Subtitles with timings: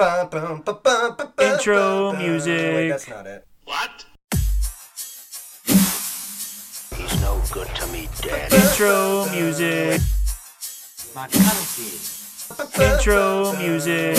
[0.00, 0.62] Intro
[2.14, 2.74] music.
[2.74, 3.46] Wait, that's not it.
[3.64, 4.06] What?
[6.96, 8.50] He's no good to me, Dad.
[8.50, 10.00] Intro music.
[12.80, 14.16] Intro music.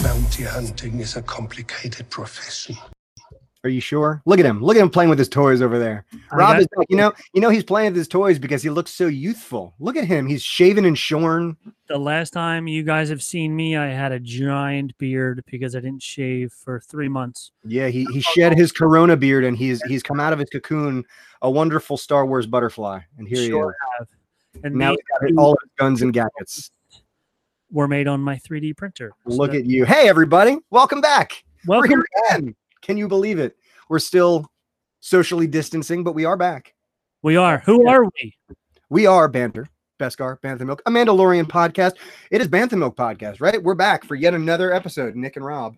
[0.00, 2.76] Bounty hunting is a complicated profession.
[3.62, 4.22] Are you sure?
[4.24, 4.62] Look at him.
[4.62, 6.06] Look at him playing with his toys over there.
[6.32, 8.90] Rob is like, you know, you know he's playing with his toys because he looks
[8.90, 9.74] so youthful.
[9.78, 10.26] Look at him.
[10.26, 11.58] He's shaven and shorn.
[11.86, 15.80] The last time you guys have seen me, I had a giant beard because I
[15.80, 17.52] didn't shave for three months.
[17.62, 20.48] Yeah, he he oh, shed his corona beard and he's he's come out of his
[20.48, 21.04] cocoon,
[21.42, 23.00] a wonderful Star Wars butterfly.
[23.18, 24.08] And here Sure he have.
[24.54, 24.64] is.
[24.64, 26.70] And Now he's got all his guns and gadgets.
[27.70, 29.12] were made on my 3D printer.
[29.28, 29.84] So Look at you.
[29.84, 30.56] Hey everybody.
[30.70, 31.44] Welcome back.
[31.66, 32.02] Welcome.
[32.30, 32.56] again.
[32.82, 33.56] Can you believe it?
[33.88, 34.46] We're still
[35.00, 36.74] socially distancing, but we are back.
[37.22, 37.58] We are.
[37.66, 38.36] Who are we?
[38.88, 41.94] We are Banter, Beskar, Bantha Milk, a Mandalorian podcast.
[42.30, 43.62] It is Bantha Milk podcast, right?
[43.62, 45.76] We're back for yet another episode, Nick and Rob,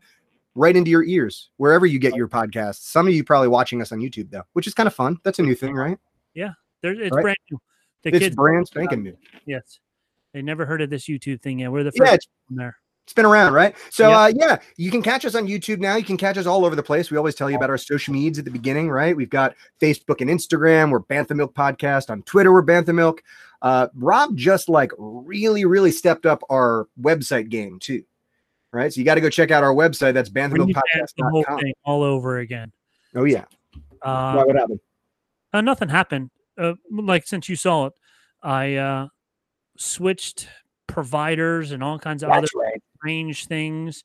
[0.55, 2.83] right into your ears, wherever you get your podcasts.
[2.83, 5.19] Some of you probably watching us on YouTube, though, which is kind of fun.
[5.25, 5.99] That's a new thing, right?
[6.35, 6.53] Yeah.
[6.83, 7.23] There, it's Right.
[7.23, 7.59] brand new.
[8.03, 9.17] The it's kids, brand spanking new.
[9.47, 9.79] yes,
[10.35, 11.71] they never heard of this YouTube thing yet.
[11.71, 12.77] We're the first one there.
[13.13, 13.77] It's been around, right?
[13.91, 14.19] So, Yep.
[14.19, 15.97] uh, yeah, you can catch us on YouTube now.
[15.97, 17.11] You can catch us all over the place.
[17.11, 19.15] We always tell you about our social medias at the beginning, right?
[19.15, 20.91] We've got Facebook and Instagram.
[20.91, 22.09] We're Bantha Milk Podcast.
[22.09, 23.23] On Twitter, we're Bantha Milk.
[23.61, 28.03] Uh, Rob just like really, really stepped up our website game too.
[28.73, 28.91] Right.
[28.91, 30.15] So you got to go check out our website.
[30.15, 30.73] That's Revamped the whole
[31.45, 31.59] banthamilkpodcast.com.
[31.61, 32.73] thing all over again.
[33.15, 33.45] Oh, yeah.
[34.01, 34.81] Uh, Why, what happened?
[35.53, 36.31] Uh, nothing happened.
[36.57, 37.93] Uh, like since you saw it,
[38.43, 39.09] I uh,
[39.77, 40.49] switched
[40.93, 42.47] providers and all kinds of other
[42.99, 44.05] strange things.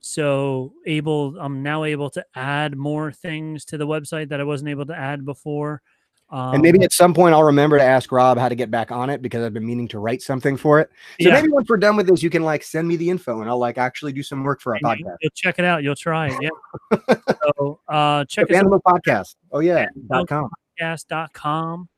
[0.00, 4.70] So able, I'm now able to add more things to the website that I wasn't
[4.70, 5.82] able to add before.
[6.30, 8.92] Um, And maybe at some point I'll remember to ask Rob how to get back
[8.92, 10.88] on it because I've been meaning to write something for it.
[11.20, 11.34] So Yeah.
[11.34, 13.58] maybe once we're done with this, you can like send me the info and I'll
[13.58, 15.16] like actually do some work for our and podcast.
[15.20, 15.82] You'll check it out.
[15.82, 16.38] You'll try it.
[16.40, 17.14] Yeah.
[17.56, 18.58] so uh, check us out.
[18.60, 19.34] Animal Podcast.
[19.50, 19.86] Oh yeah.
[20.08, 20.50] Dot com.
[20.80, 21.88] Podcast.com,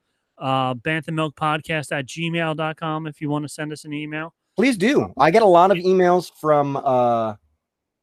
[0.43, 4.35] uh, Bantha Milk Podcast at gmail.com if you want to send us an email.
[4.57, 5.13] Please do.
[5.19, 7.35] I get a lot of emails from uh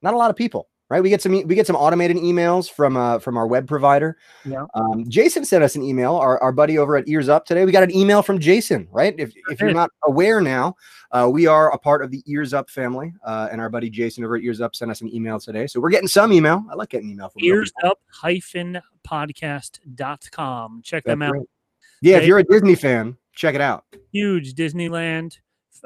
[0.02, 1.04] not a lot of people, right?
[1.04, 4.18] We get some we get some automated emails from uh from our web provider.
[4.46, 4.66] Yeah.
[4.74, 7.66] Um, Jason sent us an email, our, our buddy over at Ears Up today.
[7.66, 9.14] We got an email from Jason, right?
[9.20, 10.76] If if you're not aware now,
[11.12, 14.24] uh, we are a part of the Ears Up family, uh, and our buddy Jason
[14.24, 15.68] over at Ears Up sent us an email today.
[15.68, 16.66] So we're getting some email.
[16.72, 20.82] I like getting email from Ears up hyphen podcast.com.
[20.84, 21.34] Check them out.
[21.34, 21.46] right.
[22.02, 23.86] Yeah, if you're a Disney fan, check it out.
[24.12, 25.38] Huge Disneyland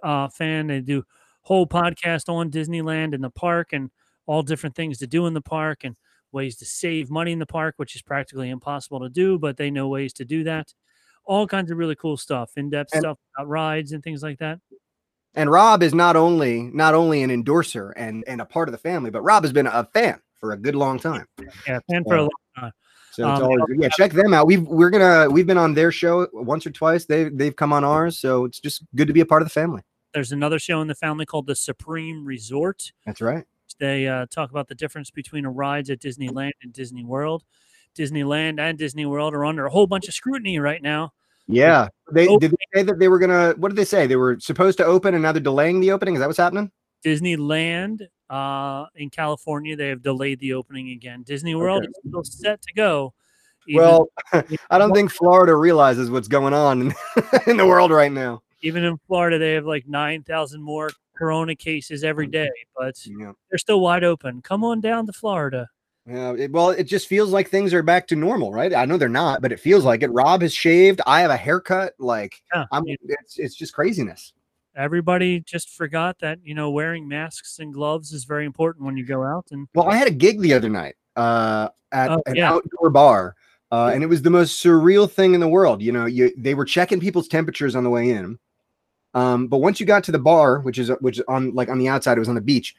[0.01, 0.68] uh, fan.
[0.68, 1.03] They do
[1.41, 3.90] whole podcast on Disneyland and the park and
[4.25, 5.96] all different things to do in the park and
[6.31, 9.69] ways to save money in the park, which is practically impossible to do, but they
[9.69, 10.73] know ways to do that.
[11.25, 14.59] All kinds of really cool stuff, in-depth And- stuff about rides and things like that.
[15.35, 18.78] And Rob is not only not only an endorser and and a part of the
[18.78, 21.25] family, but Rob has been a fan for a good long time.
[21.68, 22.43] Yeah, fan for a long time.
[23.13, 24.47] So it's Um, always yeah, check them out.
[24.47, 27.06] We've we're gonna we've been on their show once or twice.
[27.06, 29.53] They they've come on ours, so it's just good to be a part of the
[29.53, 29.84] family.
[30.16, 32.91] There's another show in the family called The Supreme Resort.
[33.06, 33.46] That's right.
[33.79, 37.44] They uh, talk about the difference between the rides at Disneyland and Disney World.
[37.96, 41.13] Disneyland and Disney World are under a whole bunch of scrutiny right now.
[41.47, 41.90] Yeah.
[42.12, 44.07] They did they say that they were gonna what did they say?
[44.07, 46.16] They were supposed to open and now they're delaying the opening.
[46.16, 46.72] Is that what's happening?
[47.06, 48.02] Disneyland
[48.34, 51.22] uh, in California, they have delayed the opening again.
[51.22, 51.88] Disney World Okay.
[51.88, 53.14] is still set to go.
[53.76, 56.82] Well, I don't think Florida realizes what's going on
[57.48, 58.42] in, the world right now.
[58.62, 63.34] even in Florida, they have like 9,000 more corona cases every day, but Yeah.
[63.50, 64.41] they're still wide open.
[64.41, 65.70] Come on down to Florida.
[66.08, 68.74] Yeah, it, well, it just feels like things are back to normal, right?
[68.74, 70.12] I know they're not, but it feels like it.
[70.12, 71.02] Rob has shaved.
[71.06, 71.94] I have a haircut.
[72.00, 74.34] Like Yeah, I'm, it's it's just craziness.
[74.75, 79.05] Everybody just forgot that you know wearing masks and gloves is very important when you
[79.05, 82.35] go out and Well, I had a gig the other night uh, at Oh, an
[82.35, 82.52] yeah.
[82.52, 83.35] outdoor bar,
[83.72, 85.81] uh, and it was the most surreal thing in the world.
[85.81, 88.40] You know, you they were checking people's temperatures on the way in,
[89.14, 91.78] um, but once you got to the bar, which is which is on like on
[91.78, 92.76] the outside, it was on the beach.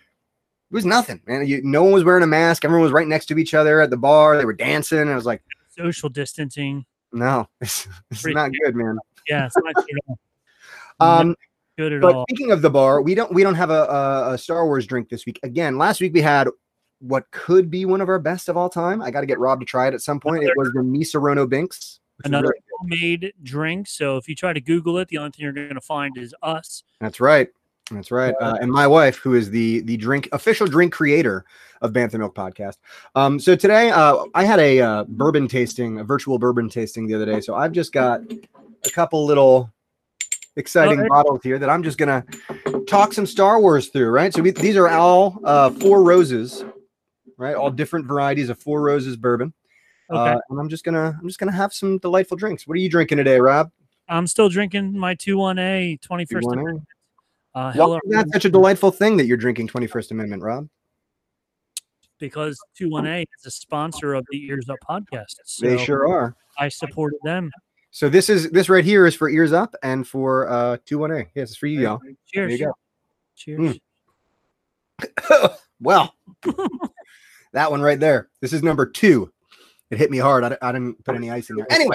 [0.70, 1.46] It was nothing, man.
[1.46, 2.64] You, no one was wearing a mask.
[2.64, 4.36] Everyone was right next to each other at the bar.
[4.36, 5.08] They were dancing.
[5.08, 6.84] I was like, social distancing.
[7.12, 7.86] no, it's,
[8.20, 8.98] Pretty not good, man.
[9.28, 10.16] Yeah, it's not good.
[11.00, 11.34] Um,
[11.76, 12.24] Good at But all.
[12.28, 15.08] speaking of the bar, we don't we don't have a, a, a Star Wars drink
[15.08, 15.40] this week.
[15.42, 16.48] Again, last week we had
[17.00, 19.02] what could be one of our best of all time.
[19.02, 20.44] I got to get Rob to try it at some point.
[20.44, 22.00] It was the Misarono Binks.
[22.24, 23.88] Another really- homemade drink.
[23.88, 26.34] So if you try to Google it, the only thing you're going to find is
[26.42, 26.84] us.
[27.00, 27.48] That's right.
[27.90, 28.34] That's right.
[28.40, 31.44] Uh, and my wife, who is the the drink official drink creator
[31.82, 32.76] of Bantha Milk Podcast.
[33.14, 37.14] Um, so today, uh, I had a uh, bourbon tasting, a virtual bourbon tasting the
[37.14, 37.40] other day.
[37.40, 38.20] So I've just got
[38.86, 39.70] a couple little
[40.56, 42.24] exciting bottles here that I'm just gonna
[42.86, 44.10] talk some Star Wars through.
[44.10, 44.32] Right.
[44.32, 46.64] So we, these are all uh, four roses,
[47.36, 47.54] right?
[47.54, 49.52] All different varieties of four roses bourbon.
[50.10, 50.32] Okay.
[50.32, 52.66] Uh, and I'm just gonna I'm just gonna have some delightful drinks.
[52.66, 53.70] What are you drinking today, Rob?
[54.08, 56.52] I'm still drinking my 21A 21st 21A?
[56.52, 56.82] Amendment.
[57.54, 60.68] Uh, Why is that such a delightful thing that you're drinking 21st Amendment, Rob?
[62.18, 65.36] because 21A is a sponsor of the Ears Up podcast.
[65.44, 66.36] So They sure are.
[66.58, 67.50] I supported them.
[67.94, 71.12] So this is this right here is for ears up and for uh two one
[71.12, 71.26] A.
[71.36, 72.00] Yes, it's for you, y'all.
[72.26, 72.58] Cheers.
[72.58, 72.72] you go.
[73.36, 73.78] Cheers.
[75.30, 75.50] Mm.
[75.80, 76.12] well,
[77.52, 78.30] that one right there.
[78.40, 79.32] This is number two.
[79.92, 80.42] It hit me hard.
[80.42, 81.66] I, I didn't put any ice in there.
[81.70, 81.94] Anyway,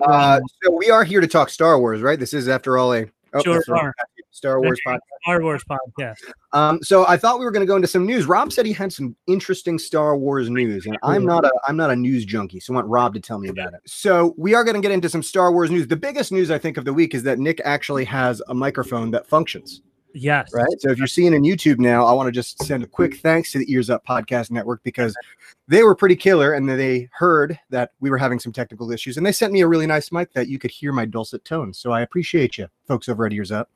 [0.00, 2.18] uh, so we are here to talk Star Wars, right?
[2.18, 3.04] This is after all a
[3.34, 3.92] oh, Sure right.
[4.36, 4.98] Star Wars podcast.
[5.22, 6.16] Star Wars podcast.
[6.52, 8.26] Um, so I thought we were going to go into some news.
[8.26, 11.90] Rob said he had some interesting Star Wars news, and I'm not a I'm not
[11.90, 13.80] a news junkie, so I want Rob to tell me about it.
[13.86, 15.86] So we are going to get into some Star Wars news.
[15.88, 19.10] The biggest news I think of the week is that Nick actually has a microphone
[19.12, 19.80] that functions.
[20.18, 20.50] Yes.
[20.54, 20.80] Right.
[20.80, 23.52] So if you're seeing in YouTube now, I want to just send a quick thanks
[23.52, 25.14] to the Ears Up Podcast Network because
[25.68, 29.26] they were pretty killer and they heard that we were having some technical issues and
[29.26, 31.78] they sent me a really nice mic that you could hear my dulcet tones.
[31.78, 33.68] So I appreciate you, folks over at Ears Up.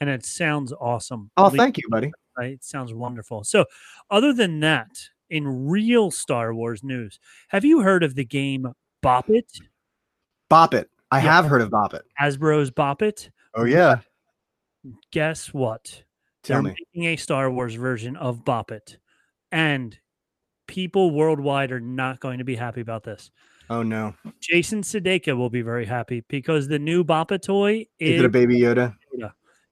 [0.00, 1.30] And it sounds awesome.
[1.36, 2.12] Oh, thank you, buddy.
[2.36, 2.52] Right?
[2.52, 3.42] It sounds wonderful.
[3.44, 3.64] So,
[4.10, 4.88] other than that,
[5.28, 7.18] in real Star Wars news,
[7.48, 8.72] have you heard of the game
[9.02, 9.50] Bop It?
[10.48, 10.88] Bop it.
[11.10, 11.34] I Yeah.
[11.34, 12.02] have heard of Bop it.
[12.20, 13.30] Hasbro's Bop It?
[13.54, 14.00] Oh yeah.
[15.10, 16.04] Guess what?
[16.44, 16.76] Tell They're me.
[16.94, 18.98] making a Star Wars version of Bop It.
[19.50, 19.98] And
[20.66, 23.30] people worldwide are not going to be happy about this.
[23.70, 24.14] Oh no.
[24.40, 28.24] Jason Sudeikis will be very happy because the new Bop It toy Is is it
[28.24, 28.94] a baby Yoda?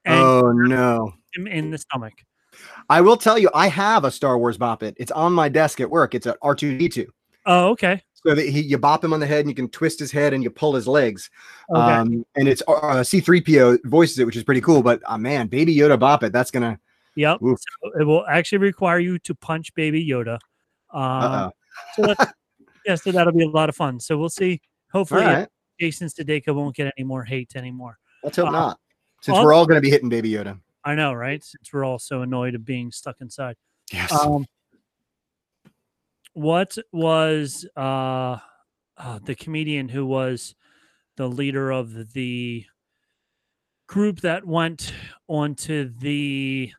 [0.06, 1.12] Oh no.
[1.35, 2.14] him in the stomach.
[2.88, 4.94] I will tell you, I have a Star Wars Bop it.
[4.99, 6.14] It's on my desk at work.
[6.14, 7.06] It's a R2D2.
[7.44, 8.03] Oh, okay.
[8.14, 10.32] So that he you bop him on the head and you can twist his head
[10.32, 11.31] and you pull his legs.
[11.70, 11.81] Okay.
[11.81, 14.82] Um, and it's uh, C3PO voices it, which is pretty cool.
[14.82, 16.79] But uh, man, Baby Yoda Bop It, that's gonna.
[17.14, 17.38] Yep.
[17.41, 17.56] So
[18.00, 20.38] it will actually require you to punch Baby Yoda.
[20.93, 21.50] Um, Uh
[21.94, 22.14] so
[22.87, 24.00] yeah, so that'll be a lot of fun.
[24.00, 24.61] So we'll see.
[24.93, 25.49] Hopefully, right,
[25.79, 27.99] Jason Sudeikis won't get any more hate anymore.
[28.23, 28.81] let's hope uh, not.
[29.23, 30.61] Since all- we're all gonna be hitting Baby Yoda.
[30.85, 31.43] I know, right?
[31.43, 33.57] Since we're all so annoyed of being stuck inside.
[33.93, 34.13] Yes.
[34.13, 34.47] Um,
[36.35, 38.39] what was uh,
[38.97, 40.55] uh, the comedian who was
[41.17, 42.65] the leader of the
[43.89, 44.93] group that went
[45.29, 46.73] onto the?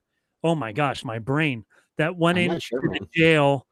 [0.43, 1.65] Oh my gosh, my brain
[1.97, 3.65] that went I'm in not sure, to jail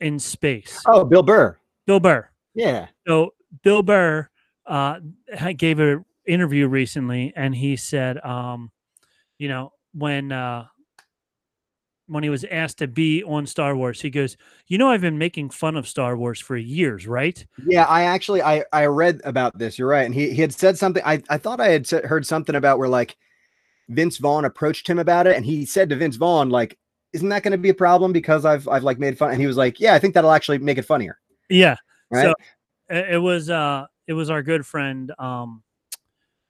[0.00, 0.82] in space.
[0.86, 1.58] oh, Bill Burr.
[1.86, 2.28] Bill Burr.
[2.54, 2.86] Yeah.
[3.06, 4.28] So Bill Burr
[4.66, 5.00] uh,
[5.56, 8.70] gave an interview recently, and he said, um,
[9.38, 10.66] you know, when uh,
[12.08, 14.36] when he was asked to be on Star Wars, he goes,
[14.66, 18.42] "You know, I've been making fun of Star Wars for years, right?" Yeah, I actually
[18.42, 19.78] I I read about this.
[19.78, 21.02] You're right, and he he had said something.
[21.04, 23.16] I I thought I had heard something about where like
[23.88, 26.78] Vince Vaughn approached him about it, and he said to Vince Vaughn like,
[27.12, 29.46] "Isn't that going to be a problem because I've I've like made fun?" And he
[29.46, 31.76] was like, "Yeah, I think that'll actually make it funnier." Yeah.
[32.10, 32.24] Right?
[32.24, 32.34] So
[32.88, 35.62] it, it was uh, it was our good friend um,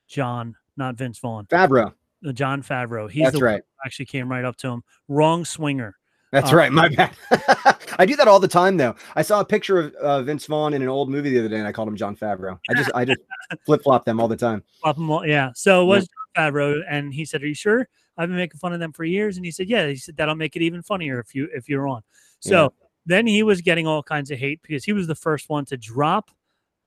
[0.08, 1.92] Jon, not Vince Vaughn, Favreau.
[2.26, 3.10] uh, Jon Favreau.
[3.10, 3.62] He's That's right.
[3.84, 4.82] actually came right up to him.
[5.08, 5.96] Wrong swinger.
[6.32, 6.72] That's Uh, right.
[6.72, 7.16] My bad.
[7.98, 8.94] I do that all the time, though.
[9.14, 11.58] I saw a picture of uh, Vince Vaughn in an old movie the other day,
[11.58, 12.58] and I called him Jon Favreau.
[12.68, 13.20] I just I just
[13.64, 14.62] flip flop them all the time.
[14.82, 15.52] All- Yeah.
[15.54, 18.72] So it was Jon Favreau, and he said, "Are you sure?" I've been making fun
[18.72, 21.20] of them for years, and he said, "Yeah." He said that'll make it even funnier
[21.20, 22.02] if you if you're on.
[22.40, 22.72] So
[23.06, 25.76] then he was getting all kinds of hate because he was the first one to
[25.76, 26.30] drop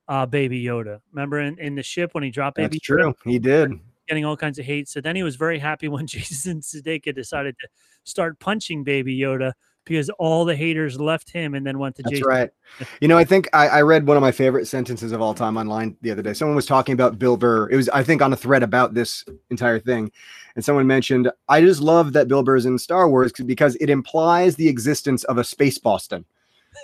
[0.10, 1.00] uh, Baby Yoda.
[1.14, 3.16] Remember in, in the ship when he dropped That's Baby Yoda, true.
[3.24, 3.80] He did.
[4.08, 4.90] getting all kinds of hate.
[4.90, 7.68] So then he was very happy when Jason Sudeikis decided to
[8.04, 9.54] start punching Baby Yoda
[9.86, 12.14] because all the haters left him and then went to Jason.
[12.14, 12.52] That's Jason.
[12.80, 12.88] right.
[13.02, 15.58] You know, I think I, I read one of my favorite sentences of all time
[15.58, 16.34] online the other day.
[16.34, 17.70] Someone was talking about Bill Burr.
[17.70, 20.12] It was, I think, on a thread about this entire thing.
[20.56, 24.56] And someone mentioned, I just love that Bill Burr's in Star Wars because it implies
[24.56, 26.26] the existence of a space Boston.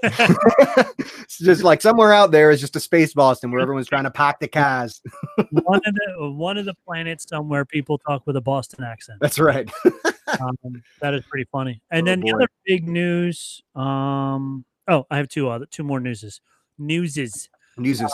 [0.03, 4.11] It's just like somewhere out there is just a space Boston where everyone's trying to
[4.11, 5.01] pack the cars.
[5.51, 9.19] one of the one of the planets somewhere people talk with a Boston accent.
[9.21, 9.69] That's right.
[10.41, 10.57] Um,
[11.01, 11.81] that is pretty funny.
[11.91, 13.61] And Oh, then the other big news.
[13.75, 16.41] Um, oh, I have two other two more newses.
[16.79, 17.47] Newses.
[17.77, 18.11] Newses.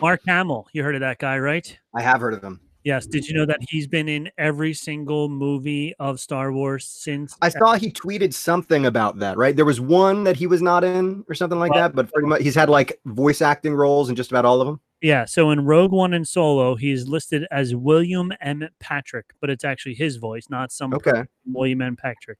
[0.00, 0.66] Mark Hamill.
[0.72, 1.78] You heard of that guy, right?
[1.94, 2.60] I have heard of them.
[2.84, 3.06] Yes.
[3.06, 7.36] Did you know that he's been in every single movie of Star Wars since?
[7.40, 9.54] I saw he tweeted something about that, right?
[9.54, 12.28] There was one that he was not in or something like Well- that, but pretty
[12.28, 14.80] much he's had like voice acting roles in just about all of them.
[15.00, 15.24] Yeah.
[15.24, 18.68] So in Rogue One and Solo, he's listed as William M.
[18.78, 21.24] Patrick, but it's actually his voice, not some Okay.
[21.46, 21.96] William M.
[21.96, 22.38] Patrick.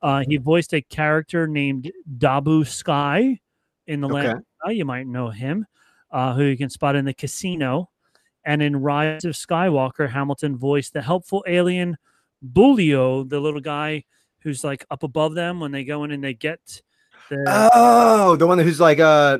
[0.00, 3.38] Uh, he voiced a character named Dobbu Scay
[3.86, 4.34] in the Okay.
[4.34, 4.42] Last.
[4.76, 5.64] You might know him,
[6.10, 7.88] uh, who you can spot in the casino.
[8.44, 11.96] And in Rise of Skywalker, Hamilton voiced the helpful alien
[12.44, 14.04] Boolio, the little guy
[14.40, 16.82] who's like up above them when they go in and they get
[17.28, 19.38] the Oh, the one who's like uh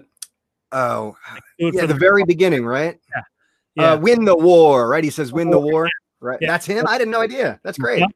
[0.71, 1.17] oh
[1.61, 2.99] food yeah, for the very beginning, right?
[3.75, 3.93] yeah.
[3.93, 5.03] Uh, win the war, right?
[5.03, 5.89] He says win the Oh, war.
[6.21, 6.39] Right.
[6.41, 6.49] Yeah.
[6.53, 6.87] That's him.
[6.87, 7.59] I didn't no idea.
[7.65, 8.01] That's great.
[8.01, 8.11] Yep.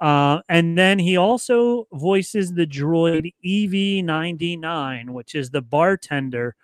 [0.00, 6.54] Uh, and then he also voices the droid EV99, which is the bartender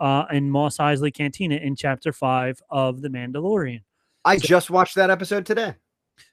[0.00, 3.80] uh, in Mos Eisley Cantina in Chapter 5 of The Mandalorian.
[4.24, 5.74] I just watched that episode today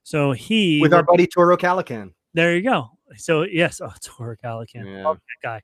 [0.04, 2.14] So he, with our buddy Toro Calican.
[2.34, 2.90] there you go.
[3.18, 4.86] So, yes, oh, Tor Calican.
[4.86, 5.04] Yeah.
[5.14, 5.62] That guy.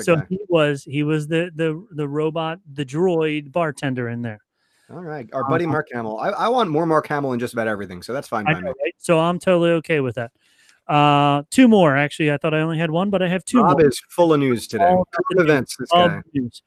[0.00, 0.26] So guy.
[0.28, 4.40] he was he was the the the robot, the droid bartender in there.
[4.88, 5.28] All right.
[5.32, 5.72] Our buddy Uh-huh.
[5.72, 6.18] Mark Hamill.
[6.18, 8.60] I, I want more Mark Hamill in just about everything, so that's fine by know,
[8.60, 8.66] me.
[8.84, 8.94] right?
[8.98, 10.30] So I'm totally okay with that.
[10.86, 12.30] Uh, two more actually.
[12.32, 13.88] I thought I only had one, but I have two Rob more.
[13.88, 14.84] is full of news today.
[14.84, 15.76] All Current events.
[15.76, 16.20] This guy.
[16.34, 16.62] news.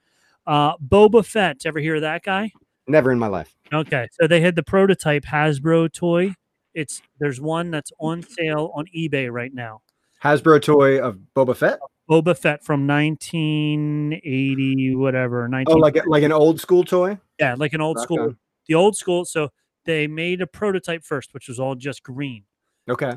[0.46, 1.66] Uh, Boba Fett.
[1.66, 2.52] Ever hear of that guy?
[2.88, 3.54] Never in my life.
[3.74, 6.34] Okay, so they had the prototype Hasbro toy.
[6.74, 9.82] It's there's one that's on sale on eBay right now.
[10.24, 11.80] Hasbro toy of Boba Fett.
[12.10, 15.48] Boba Fett from 1980, whatever.
[15.48, 17.18] 19, Oh, like like an old school toy.
[17.40, 18.36] yeah, like an old Rock school,
[18.68, 19.26] the old school.
[19.26, 19.50] So
[19.86, 22.44] they made a prototype first, which was all just green.
[22.90, 23.14] Okay.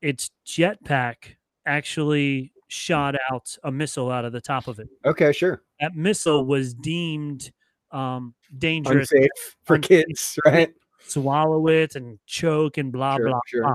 [0.00, 1.36] Its jetpack
[1.66, 4.88] actually shot out a missile out of the top of it.
[5.04, 5.30] Okay.
[5.32, 5.60] Sure.
[5.80, 7.52] That missile was deemed
[7.90, 9.12] um, dangerous.
[9.12, 10.72] Unsafe for kids, right?
[11.04, 13.62] swallow it and choke and blah Sure, blah sure.
[13.62, 13.74] blah.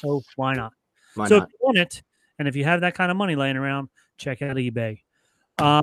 [0.00, 0.72] So why not?
[1.14, 1.48] Why so not?
[1.48, 2.02] if you want it,
[2.38, 5.00] and if you have that kind of money laying around, check out eBay.
[5.58, 5.82] Uh,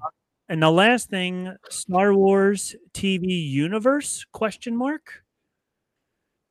[0.50, 5.24] and the last thing, Star Wars TV universe question mark.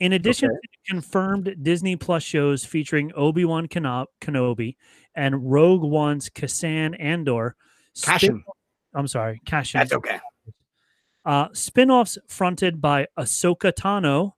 [0.00, 0.58] In addition Okay.
[0.62, 4.76] to confirmed Disney Plus shows featuring Obi Wan Kenobi
[5.16, 7.56] and Rogue One's Kassan Andor,
[7.94, 8.44] spin-
[8.94, 9.80] I'm sorry, Cashin.
[9.80, 10.20] That's okay.
[11.24, 14.34] Uh, spin-offs fronted by Ahsoka Tano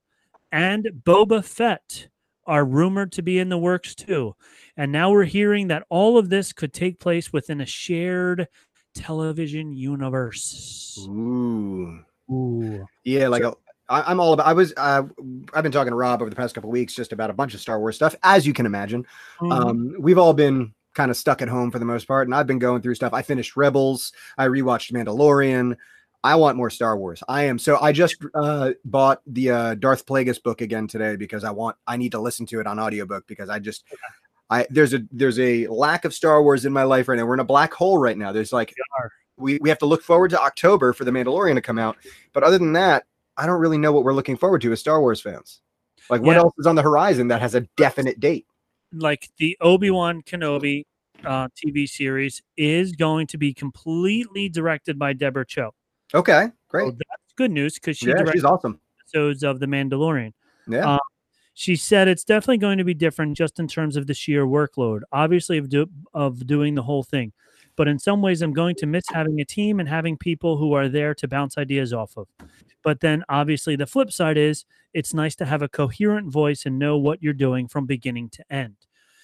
[0.51, 2.09] and Boba Fett
[2.47, 4.35] are rumored to be in the works too.
[4.77, 8.49] And now we're hearing that all of this could take place within a shared
[8.95, 10.99] television universe.
[11.09, 12.01] Ooh.
[12.31, 12.87] Ooh.
[13.05, 13.43] Yeah, like
[13.89, 14.47] I, I'm all about.
[14.47, 14.73] I was.
[14.77, 15.03] Uh,
[15.53, 17.61] I've been talking to Rob over the past couple weeks just about a bunch of
[17.61, 19.05] Star Wars stuff, as you can imagine.
[19.41, 19.53] Mhm.
[19.53, 22.47] Um, we've all been kind of stuck at home for the most part, and I've
[22.47, 23.13] been going through stuff.
[23.13, 24.13] I finished Rebels.
[24.39, 25.77] I rewatched Mandalorian.
[26.23, 27.23] I want more Star Wars.
[27.29, 27.79] I am so.
[27.81, 31.77] I just uh, bought the uh, Darth Plagueis book again today because I want.
[31.87, 33.85] I need to listen to it on audiobook because I just.
[34.51, 37.25] I there's a there's a lack of Star Wars in my life right now.
[37.25, 38.33] We're in a black hole right now.
[38.33, 38.75] There's like
[39.39, 41.97] we we have to look forward to October for the Mandalorian to come out,
[42.33, 43.05] but other than that,
[43.37, 45.61] I don't really know what we're looking forward to as Star Wars fans.
[46.11, 46.39] Like what Yeah.
[46.41, 48.47] else is on the horizon that has a definite date?
[48.93, 50.83] like the Obi-Wan Kenobi
[51.25, 55.71] uh, TV series is going to be completely directed by Deborah Chow.
[56.15, 56.95] Okay, So great.
[56.99, 58.81] that's good news because she yeah, she's awesome.
[59.03, 60.33] episodes of The Mandalorian.
[60.69, 60.95] Yeah.
[60.95, 60.99] Uh,
[61.55, 65.01] she said it's definitely going to be different just in terms of the sheer workload,
[65.13, 67.33] obviously of do, of doing the whole thing.
[67.77, 70.73] But in some ways, I'm going to miss having a team and having people who
[70.73, 72.27] are there to bounce ideas off of.
[72.83, 76.79] But then, obviously, the flip side is it's nice to have a coherent voice and
[76.79, 78.75] know what you're doing from beginning to end.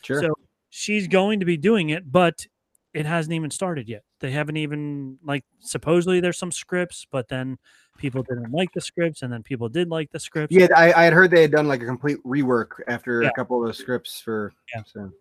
[0.02, 0.21] sure.
[0.23, 0.35] So
[0.71, 2.47] she's going to be doing it, but
[2.95, 4.05] it hasn't even started yet.
[4.21, 7.59] They haven't even like supposedly there's some scripts, but then
[7.99, 10.55] people didn't like the scripts, and then people did like the scripts.
[10.55, 13.29] yeah, I, I had heard they had done like a complete rework after Yeah.
[13.29, 14.53] a couple of the scripts for.
[14.75, 14.83] Yeah.
[14.87, 15.13] So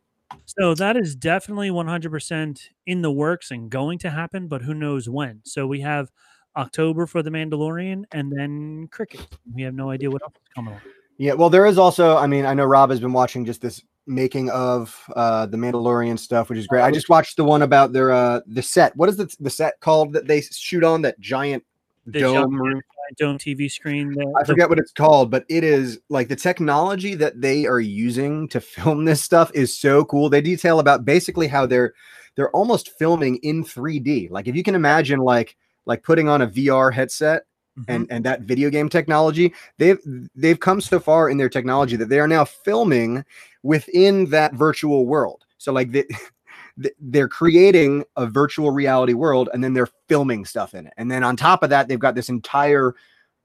[0.46, 5.08] So that is definitely 100% in the works and going to happen, but who knows
[5.10, 5.42] when.
[5.44, 6.10] So we have
[6.58, 9.28] October for The Mandalorian, and then Cricket.
[9.54, 10.82] We have no idea what else is coming on.
[11.18, 12.18] Yeah, well, there is also.
[12.18, 16.18] I mean, I know Rob has been watching just this making of uh the Mandalorian
[16.20, 16.82] stuff, which is great.
[16.84, 18.96] I just watched the one about their uh the set.
[18.96, 21.64] What is the the set called that they shoot on that giant
[22.06, 22.84] The dome giant?
[23.18, 24.14] Dome TV screen.
[24.14, 27.66] The, I the- forget what it's called, but it is like the technology that they
[27.66, 30.30] are using to film this stuff is so cool.
[30.30, 31.94] They detail about basically how they're
[32.36, 34.30] they're almost filming in 3D.
[34.32, 37.44] Like if you can imagine like like putting on a VR headset
[37.78, 37.84] Mhm.
[37.90, 40.00] and and that video game technology, they've
[40.36, 43.26] they've come so far in their technology that they are now filming
[43.64, 45.44] within that virtual world.
[45.58, 45.92] So like
[46.78, 50.94] they, they're creating a virtual reality world and then they're filming stuff in it.
[50.98, 52.94] And then on top of that, they've got this entire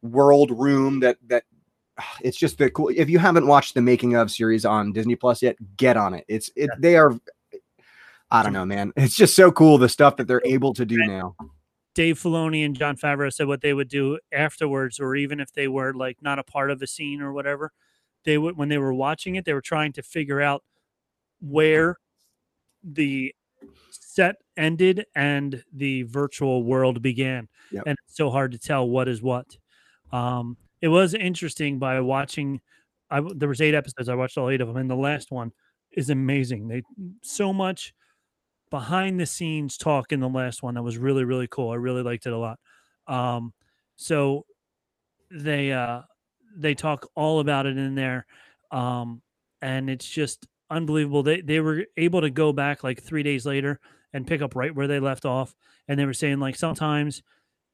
[0.02, 1.44] world room that that
[2.22, 2.90] it's just the cool.
[2.94, 6.24] If you haven't watched the making of series on Disney Plus yet, get on it.
[6.28, 7.18] It's it they are
[8.30, 8.92] I don't know, man.
[8.96, 11.34] It's just so cool the stuff that they're able to do now.
[11.94, 15.68] Dave Filoni and Jon Favreau said what they would do afterwards, or even if they
[15.68, 17.72] were like not a part of a scene or whatever,
[18.24, 20.62] they would when they were watching it, they were trying to figure out
[21.40, 21.96] where
[22.82, 23.34] the
[23.90, 27.48] set ended and the virtual world began.
[27.72, 27.84] Yep.
[27.86, 29.56] And it's so hard to tell what is what.
[30.12, 32.60] Um, it was interesting by watching.
[33.10, 34.08] I there was eight episodes.
[34.08, 35.52] I watched all eight of them, and the last one
[35.92, 36.68] is amazing.
[36.68, 36.82] They
[37.22, 37.92] so much
[38.70, 41.70] behind the scenes talk in the last one that was really really cool.
[41.70, 42.58] I really liked it a lot.
[43.06, 43.52] Um,
[43.96, 44.46] so
[45.30, 46.02] they uh
[46.56, 48.26] they talk all about it in there,
[48.70, 49.22] um,
[49.62, 51.22] and it's just unbelievable.
[51.22, 53.80] They they were able to go back like three days later
[54.12, 55.54] and pick up right where they left off,
[55.88, 57.22] and they were saying like sometimes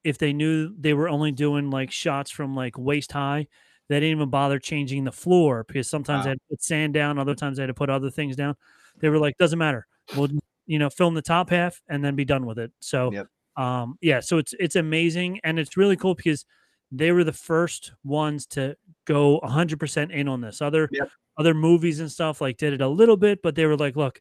[0.05, 3.47] if they knew they were only doing like shots from like waist high,
[3.89, 7.19] they didn't even bother changing the floor because sometimes they had to put sand down,
[7.19, 8.55] other times they had to put other things down.
[9.01, 9.87] They were like, doesn't matter.
[10.17, 10.29] We'll
[10.67, 12.73] you know film the top half and then be done with it.
[12.81, 13.29] So Yep.
[13.57, 16.45] um yeah, so it's it's amazing and it's really cool because
[16.93, 20.63] they were the first ones to go 100% in on this.
[20.63, 21.09] Other Yep.
[21.39, 24.21] other movies and stuff like did it a little bit, but they were like, look,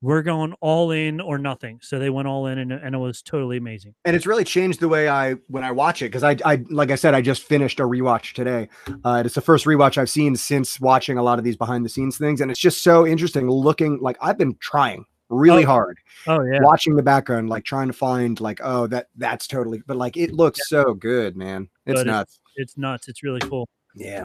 [0.00, 1.78] we're going all in or nothing.
[1.82, 3.94] So they went all in and, and it was totally amazing.
[4.04, 6.90] and it's really changed the way I when I watch it because I I like
[6.90, 8.68] I said I just finished a rewatch today.
[9.04, 11.88] Uh, it's the first rewatch I've seen since watching a lot of these behind the
[11.88, 13.98] scenes things, and it's just so interesting looking.
[14.00, 16.60] Like I've been trying really Oh, hard, Oh yeah.
[16.62, 20.32] watching the background, like trying to find like oh that that's totally, but like it
[20.32, 21.68] looks so good, man.
[21.86, 22.40] It's But nuts.
[22.56, 23.08] It's nuts.
[23.08, 23.68] It's really cool.
[23.94, 24.24] Yeah.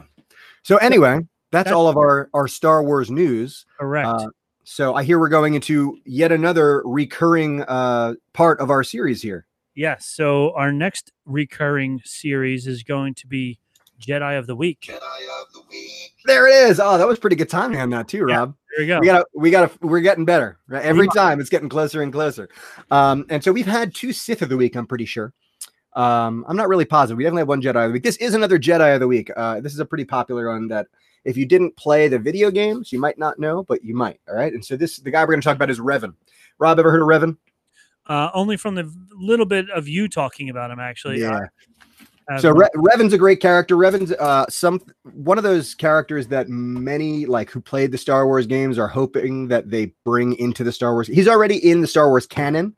[0.62, 3.66] So anyway, that's That's- all of our our Star Wars news.
[3.78, 4.06] Correct.
[4.08, 4.28] Uh,
[4.64, 9.46] so I hear we're going into yet another recurring uh, part of our series here.
[9.74, 10.06] yes.
[10.06, 13.58] So our next recurring series is going to be
[14.00, 14.90] Jedi of the Week.
[16.24, 16.80] There it is.
[16.80, 18.36] Oh, that was pretty good timing on that too, Yeah.
[18.36, 18.54] Rob.
[18.76, 19.00] There we go.
[19.00, 20.58] We gotta, we gotta, we're getting better.
[20.68, 20.84] Right?
[20.84, 21.14] Every are.
[21.14, 22.48] time it's getting closer and closer.
[22.90, 24.76] Um, and so we've had two Sith of the week.
[24.76, 25.32] I'm pretty sure.
[25.94, 27.18] Um, I'm not really positive.
[27.18, 28.04] We definitely have one Jedi of the week.
[28.04, 29.30] This is another Jedi of the week.
[29.36, 30.86] Uh, this is a pretty popular one that
[31.24, 34.20] if you didn't play the video games, you might not know, but you might.
[34.28, 34.52] All right.
[34.52, 36.14] And so this, the guy we're going to talk about is Revan.
[36.58, 37.36] Rob, ever heard of Revan?
[38.06, 41.20] Uh, only from the little bit of you talking about him, actually.
[41.20, 41.32] Yeah.
[41.32, 41.48] have
[42.38, 43.76] So Re- Revan's a great character.
[43.76, 44.80] Revan's uh some
[45.14, 49.48] one of those characters that many like who played the Star Wars games are hoping
[49.48, 51.08] that they bring into the Star Wars.
[51.08, 52.74] He's already in the Star Wars canon,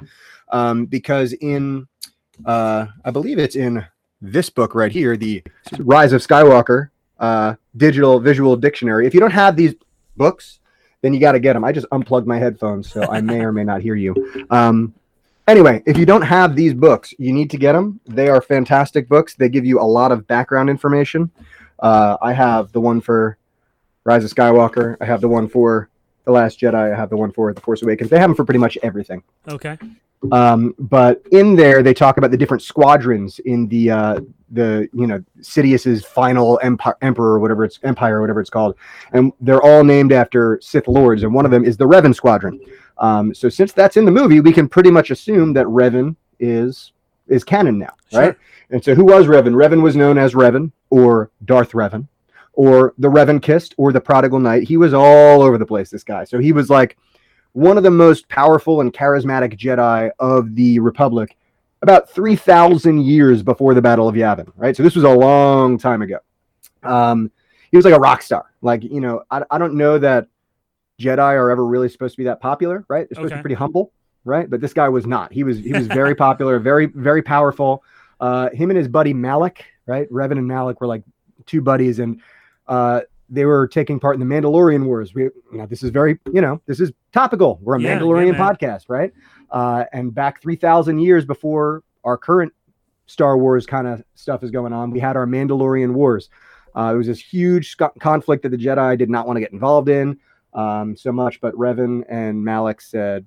[0.50, 1.86] um, because in
[2.46, 3.84] uh I believe it's in
[4.20, 5.42] this book right here, the
[5.78, 9.06] Rise of Skywalker uh digital visual dictionary.
[9.06, 9.74] If you don't have these
[10.16, 10.60] books,
[11.02, 11.64] then you got to get them.
[11.64, 14.46] I just unplugged my headphones, so I may or may not hear you.
[14.50, 14.94] Um,
[15.48, 18.00] anyway, if you don't have these books, you need to get them.
[18.06, 19.34] They are fantastic books.
[19.34, 21.30] They give you a lot of background information.
[21.78, 23.38] Uh, I have the one for
[24.04, 24.96] Rise of Skywalker.
[25.00, 25.88] I have the one for
[26.24, 26.92] The Last Jedi.
[26.92, 28.10] I have the one for The Force Awakens.
[28.10, 29.22] They have them for pretty much everything.
[29.48, 29.78] okay.
[30.30, 34.20] Um, but in there, they talk about the different squadrons in the uh,
[34.52, 38.76] the you know Sidious's final empire, emperor, or whatever it's empire, or whatever it's called,
[39.12, 42.60] and they're all named after Sith lords, and one of them is the Revan Squadron.
[42.98, 46.92] Um, so since that's in the movie, we can pretty much assume that Revan is
[47.28, 48.36] is canon now, right?
[48.70, 49.54] And so who was Revan?
[49.54, 52.08] Revan was known as Revan or Darth Revan
[52.52, 54.64] or the Revanchist or the Prodigal Knight.
[54.64, 56.24] He was all over the place, this guy.
[56.24, 56.96] So he was like
[57.52, 61.36] one of the most powerful and charismatic Jedi of the Republic
[61.82, 64.76] about 3,000 years before the Battle of Yavin, right?
[64.76, 66.18] So this was a long time ago.
[66.82, 67.30] Um,
[67.70, 68.52] he was like a rock star.
[68.62, 70.28] Like, you know, I, I don't know that
[71.00, 73.08] Jedi are ever really supposed to be that popular, right?
[73.08, 73.92] They're supposed to be pretty humble,
[74.24, 74.48] right?
[74.48, 75.32] But this guy was not.
[75.32, 77.82] He was he was very popular, very very powerful.
[78.20, 80.08] Uh, him and his buddy Malak, right?
[80.10, 81.02] Revan and Malak were like
[81.46, 82.20] two buddies, and
[82.68, 85.12] uh, they were taking part in the Mandalorian Wars.
[85.14, 87.58] We, you know, this is very, you know, this is topical.
[87.62, 88.54] We're a Yeah, yeah, Mandalorian man.
[88.56, 89.12] podcast, right?
[89.50, 92.52] Uh, and back three thousand years before our current
[93.06, 94.90] Star Wars kind of stuff is going on.
[94.90, 96.30] We had our Mandalorian Wars.
[96.76, 99.52] Uh, it was this huge sc- conflict that the Jedi did not want to get
[99.52, 100.18] involved in
[100.54, 103.24] um, so much, but Revan and Malak said,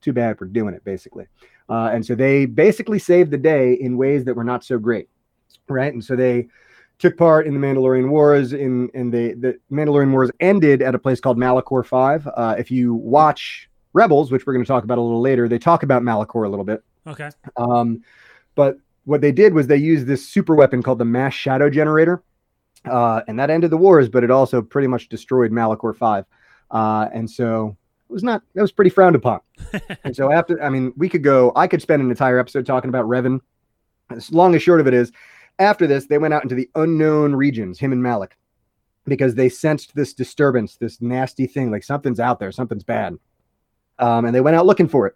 [0.00, 1.26] "Too bad, we're doing it." Basically,
[1.68, 5.08] uh, and so they basically saved the day in ways that were not so great,
[5.68, 5.92] right?
[5.92, 6.48] And so they
[6.98, 8.52] took part in the Mandalorian Wars.
[8.52, 12.26] In and the the Mandalorian Wars ended at a place called Malachor Five.
[12.36, 15.58] Uh, if you watch Rebels, which we're going to talk about a little later, they
[15.58, 16.82] talk about Malachor a little bit.
[17.06, 17.30] Okay.
[17.56, 18.02] Um,
[18.54, 22.22] but what they did was they used this super weapon called the Mass Shadow Generator,
[22.84, 24.08] uh, and that ended the wars.
[24.08, 26.24] But it also pretty much destroyed Malachor Five,
[26.72, 27.76] uh, and so
[28.08, 28.42] it was not.
[28.54, 29.40] That was pretty frowned upon.
[30.04, 31.52] and so after, I mean, we could go.
[31.54, 33.40] I could spend an entire episode talking about Revan.
[34.10, 35.12] As long and short of it is,
[35.58, 37.78] after this, they went out into the unknown regions.
[37.78, 38.36] Him and Malak,
[39.06, 43.16] because they sensed this disturbance, this nasty thing, like something's out there, something's bad,
[43.98, 45.14] um, and they went out looking for it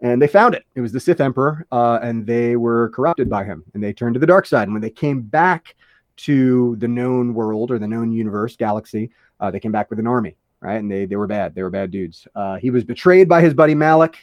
[0.00, 0.64] and they found it.
[0.74, 4.14] It was the Sith Emperor, uh, and they were corrupted by him, and they turned
[4.14, 4.64] to the dark side.
[4.64, 5.74] And when they came back
[6.18, 10.06] to the known world or the known universe, galaxy, uh, they came back with an
[10.06, 10.76] army, right?
[10.76, 11.54] And they they were bad.
[11.54, 12.26] They were bad dudes.
[12.34, 14.16] Uh, he was betrayed by his buddy Malak.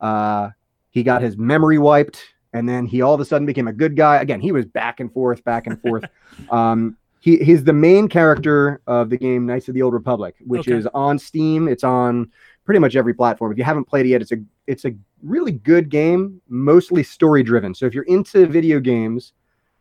[0.00, 0.50] Uh,
[0.90, 2.22] he got his memory wiped,
[2.52, 4.16] and then he all of a sudden became a good guy.
[4.16, 6.04] Again, he was back and forth, back and forth.
[6.50, 10.68] um, he he's the main character of the game Knights of the Old Republic, which
[10.68, 10.76] Okay.
[10.76, 11.68] is on Steam.
[11.68, 12.30] It's on
[12.64, 13.50] pretty much every platform.
[13.52, 17.42] If you haven't played it yet, it's a it's a really good game, mostly story
[17.42, 17.74] driven.
[17.74, 19.32] So if you're into video games,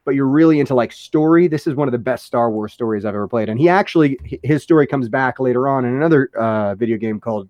[0.06, 3.06] but you're really into like story, this is one of the best Star Wars stories
[3.06, 3.50] I've ever played.
[3.50, 7.50] And he actually his story comes back later on in another uh, video game called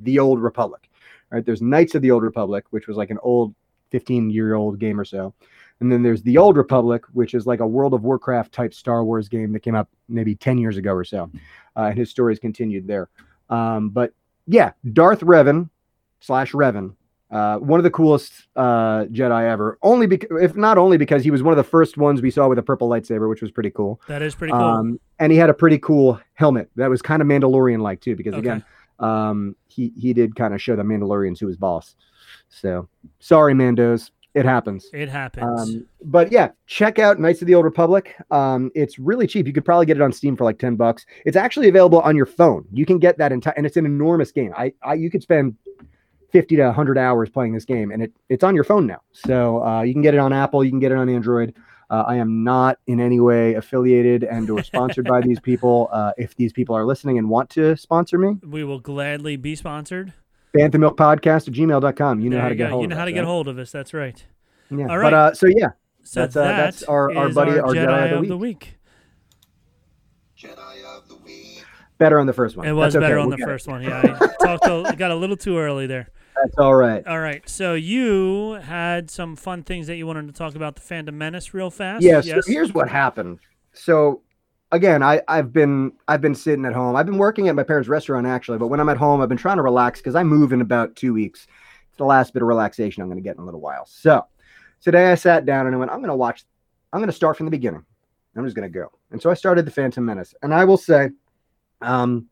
[0.00, 0.90] The Old Republic.
[1.30, 1.44] Right?
[1.44, 3.54] There's Knights of the Old Republic, which was like an old
[3.90, 5.34] 15 year old game or so.
[5.80, 9.04] And then there's The Old Republic, which is like a World of Warcraft type Star
[9.04, 11.30] Wars game that came out maybe 10 years ago or so.
[11.76, 13.08] Uh, and his story is continued there.
[13.50, 14.12] Um, but
[14.46, 15.68] yeah, Darth Revan
[16.20, 16.94] slash Revan,
[17.34, 19.76] uh, one of the coolest uh, Jedi ever.
[19.82, 22.48] Only because, if not only because he was one of the first ones we saw
[22.48, 24.00] with a purple lightsaber, which was pretty cool.
[24.08, 24.62] That is pretty cool.
[24.62, 28.14] Um, and he had a pretty cool helmet that was kind of Mandalorian like too,
[28.16, 28.40] because Okay.
[28.40, 28.64] again,
[29.00, 31.96] um, he he did kind of show the Mandalorians who was boss.
[32.48, 34.88] So sorry, Mandos, it happens.
[34.92, 35.44] it happens.
[35.60, 38.14] Um, but yeah, check out Knights of the Old Republic.
[38.30, 39.46] Um, it's really cheap.
[39.48, 41.04] You could probably get it on Steam for like ten bucks.
[41.24, 42.64] It's actually available on your phone.
[42.72, 44.52] You can get that entire, and it's an enormous game.
[44.56, 45.56] I, I you could spend
[46.34, 49.00] fifty to hundred hours playing this game, and it it's on your phone now.
[49.12, 50.64] So uh, you can get it on Apple.
[50.64, 51.54] You can get it on Android.
[51.90, 55.88] Uh, I am not in any way affiliated and or sponsored by these people.
[55.94, 59.54] Uh, if these people are listening and want to sponsor me, we will gladly be
[59.54, 60.12] sponsored.
[60.56, 62.20] bantamilkpodcast at gmail.com.
[62.20, 62.70] You know There how to you get go.
[62.70, 63.26] hold You of know us, how to get right?
[63.26, 63.70] hold of us.
[63.70, 64.26] That's right.
[64.70, 64.86] Yeah.
[64.88, 65.06] All right.
[65.10, 65.68] But uh, so yeah,
[66.02, 68.76] So That's, uh, that's that our- our is buddy, our Jedi of the week.
[71.98, 72.66] better on the first one.
[72.66, 73.52] It was That's okay, better on we'll the get it.
[73.52, 73.82] first one.
[73.82, 76.08] Yeah, I talked a, got a little too early there.
[76.36, 77.06] That's all right.
[77.06, 80.80] All right, so you had some fun things that you wanted to talk about the
[80.80, 82.02] Phantom Menace real fast.
[82.02, 82.20] Yeah.
[82.20, 82.46] So Yes.
[82.46, 83.38] here's what happened.
[83.72, 84.22] So
[84.72, 86.96] again, I I've been I've been sitting at home.
[86.96, 89.38] I've been working at my parents' restaurant actually, but when I'm at home, I've been
[89.38, 91.46] trying to relax because I move in about two weeks.
[91.88, 93.86] It's the last bit of relaxation I'm going to get in a little while.
[93.86, 94.26] So
[94.80, 96.44] today I sat down and I went, I'm going to watch.
[96.92, 97.84] I'm going to start from the beginning.
[98.36, 98.90] I'm just going to go.
[99.12, 101.10] And so I started the Phantom Menace, and I will say,
[101.80, 102.26] um,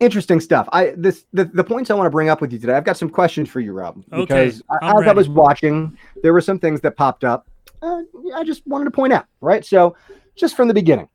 [0.00, 0.68] interesting stuff.
[0.72, 2.74] I this the, the points I want to bring up with you today.
[2.74, 4.02] I've got some questions for you, Rob.
[4.12, 7.48] Okay, Because I- I'm as I was watching, there were some things that popped up.
[7.82, 8.02] Uh,
[8.34, 9.64] I just wanted to point out, right?
[9.64, 9.96] So,
[10.34, 11.08] just from the beginning,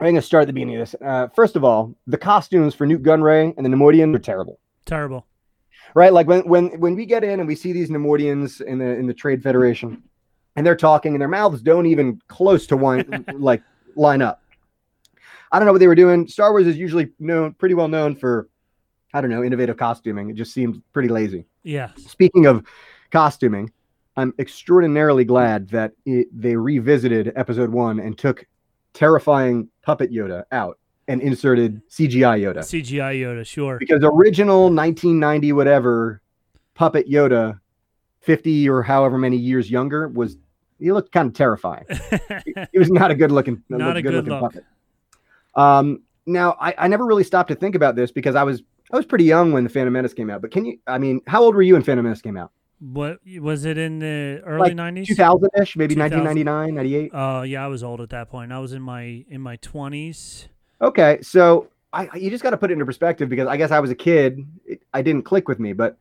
[0.00, 0.94] I'm going to start at the beginning of this.
[1.04, 5.26] Uh, first of all, the costumes for Nute Gunray and the Neimoidian are terrible Terrible.
[5.94, 6.12] right?
[6.12, 9.06] Like when when when we get in and we see these Neimoidians in the in
[9.06, 10.02] the Trade Federation,
[10.56, 13.62] and they're talking, and their mouths don't even close to one like
[13.96, 14.40] line up.
[15.52, 16.26] I don't know what they were doing.
[16.28, 18.48] Star Wars is usually known pretty well known for,
[19.14, 20.30] I don't know, innovative costuming.
[20.30, 21.46] It just seemed pretty lazy.
[21.62, 21.90] Yeah.
[21.96, 22.64] Speaking of
[23.10, 23.70] costuming,
[24.16, 28.44] I'm extraordinarily glad that it, they revisited Episode One and took
[28.92, 33.78] terrifying puppet Yoda out and inserted CGI Yoda CGI Yoda, sure.
[33.78, 36.20] because original 1990 whatever
[36.74, 37.58] puppet Yoda,
[38.20, 40.36] 50 or however many years younger, was
[40.78, 41.84] he looked kind of terrifying.
[42.72, 44.40] he was not a good looking, Not a good looking look.
[44.40, 44.64] puppet.
[45.54, 48.96] Um, now I, I never really stopped to think about this because I was I
[48.96, 50.40] was pretty young when the Phantom Menace came out.
[50.42, 50.78] But can you?
[50.86, 52.52] I mean, how old were you when Phantom Menace came out?
[52.80, 55.08] what was it in the early nineties?
[55.08, 56.24] 2000 ish, maybe 2000.
[56.24, 57.12] 1999, 98.
[57.12, 58.52] Uh, yeah, I was old at that point.
[58.52, 60.48] I was in my in my twenties.
[60.80, 63.70] Okay, so I I- you just got to put it into perspective because I guess
[63.72, 64.46] I was a kid.
[64.64, 65.98] It, I didn't click with me, but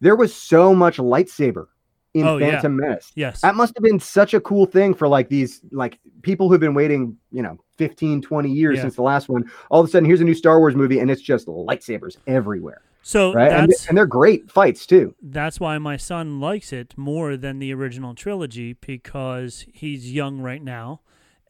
[0.00, 1.66] there was so much lightsaber
[2.14, 2.52] in Oh, yeah.
[2.52, 3.12] Phantom Menace.
[3.14, 3.40] Yes.
[3.42, 6.74] That must have been such a cool thing for like these like people who've been
[6.74, 8.82] waiting, you know, 15, 20 years Yeah.
[8.82, 9.44] since the last one.
[9.70, 12.82] All of a sudden, here's a new Star Wars movie, and it's just lightsabers everywhere.
[13.02, 13.52] So right?
[13.52, 15.14] And, and they're great fights too.
[15.22, 20.62] that's why my son likes it more than the original trilogy because he's young right
[20.62, 21.00] now,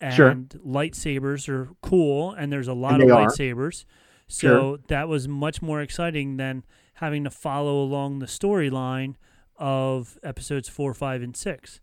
[0.01, 0.35] and Sure.
[0.64, 3.27] lightsabers are cool, and there's a lot of they are.
[3.27, 3.85] lightsabers.
[4.29, 4.79] So Sure.
[4.88, 9.14] that was much more exciting than having to follow along the storyline
[9.59, 11.81] of episodes four, five, and six.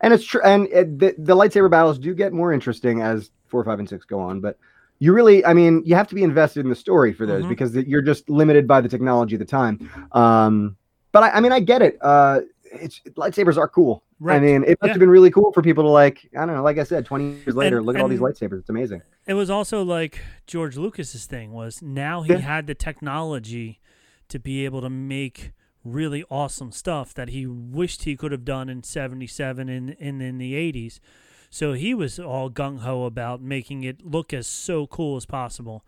[0.00, 0.40] And it's true.
[0.42, 4.04] And it, the, the lightsaber battles do get more interesting as four, five, and six
[4.06, 4.40] go on.
[4.40, 4.58] But
[4.98, 7.48] you really, I mean, you have to be invested in the story for those Mhm.
[7.50, 9.90] because you're just limited by the technology at the time.
[10.12, 10.76] Um,
[11.12, 11.98] but I, I mean, I get it.
[12.00, 14.04] Uh, it's lightsabers are cool.
[14.26, 14.88] I mean, it must Yeah.
[14.90, 16.28] have been really cool for people to like.
[16.38, 16.62] I don't know.
[16.62, 18.60] Like I said, 20 years later, And- look at all these lightsabers.
[18.60, 19.00] It's amazing.
[19.26, 22.38] It was also like George Lucas's thing was now he Yeah.
[22.40, 23.80] had the technology
[24.28, 25.52] to be able to make
[25.84, 30.38] really awesome stuff that he wished he could have done in 77 and, and in
[30.38, 31.00] the 80s.
[31.48, 35.84] So he was all gung ho about making it look as so cool as possible.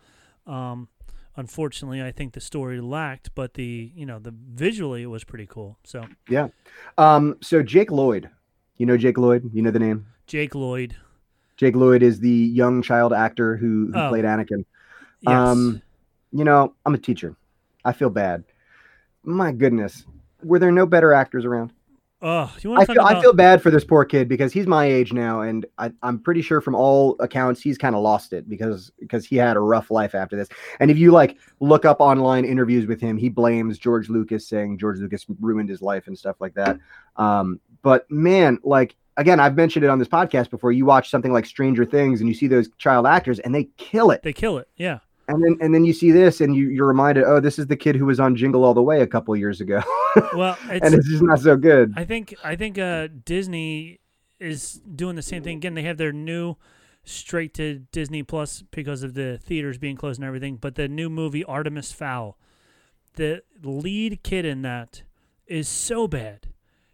[0.46, 0.88] Um,
[1.36, 5.46] unfortunately, I think the story lacked, but the you know the visually it was pretty
[5.46, 5.78] cool.
[5.84, 6.48] So Yeah.
[6.98, 8.28] Um, so Jake Lloyd,
[8.76, 9.50] you know Jake Lloyd.
[9.52, 10.06] You know the name.
[10.26, 10.96] Jake Lloyd,
[11.56, 14.08] Jake Lloyd is the young child actor who, who Oh.
[14.08, 14.64] played Anakin.
[15.20, 15.80] yes, Um,
[16.32, 17.36] you know, I'm a teacher.
[17.84, 18.42] I feel bad.
[19.24, 20.04] My goodness,
[20.42, 21.72] were there no better actors around?
[22.22, 23.16] oh, you want I feel, about?
[23.16, 26.18] I feel bad for this poor kid because he's my age now, and I, I'm
[26.18, 29.60] pretty sure from all accounts he's kind of lost it because because he had a
[29.60, 30.48] rough life after this.
[30.80, 34.78] And if you like look up online interviews with him, he blames George Lucas, saying
[34.78, 36.78] George Lucas ruined his life and stuff like that.
[37.16, 40.72] Um, but man, like again, I've mentioned it on this podcast before.
[40.72, 44.10] You watch something like Stranger Things, and you see those child actors, and they kill
[44.10, 44.22] it.
[44.22, 44.68] they kill it.
[44.76, 45.00] Yeah.
[45.28, 47.76] And then and then you see this, and you you're reminded, oh, this is the
[47.76, 49.80] kid who was on Jingle All the Way a couple years ago,
[50.34, 51.94] Well, it's, and it's just not so good.
[51.96, 54.00] I think I think uh, Disney
[54.40, 55.74] is doing the same thing again.
[55.74, 56.56] They have their new
[57.04, 60.56] straight to Disney Plus because of the theaters being closed and everything.
[60.56, 62.36] But the new movie Artemis Fowl,
[63.14, 65.02] the lead kid in that
[65.46, 66.48] is so bad.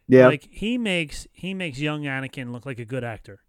[0.07, 0.29] Yeah.
[0.29, 3.41] Like he makes he makes young Anakin look like a good actor.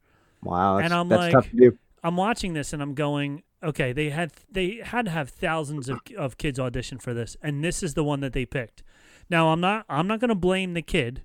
[0.42, 0.78] wow.
[0.78, 1.78] That's, and I'm like- tough to do.
[2.02, 6.00] I'm watching this and I'm going, okay, they had they had to have thousands of,
[6.18, 8.84] of kids audition for this, and this is the one that they picked.
[9.30, 11.24] Now I'm not I'm not gonna blame the kid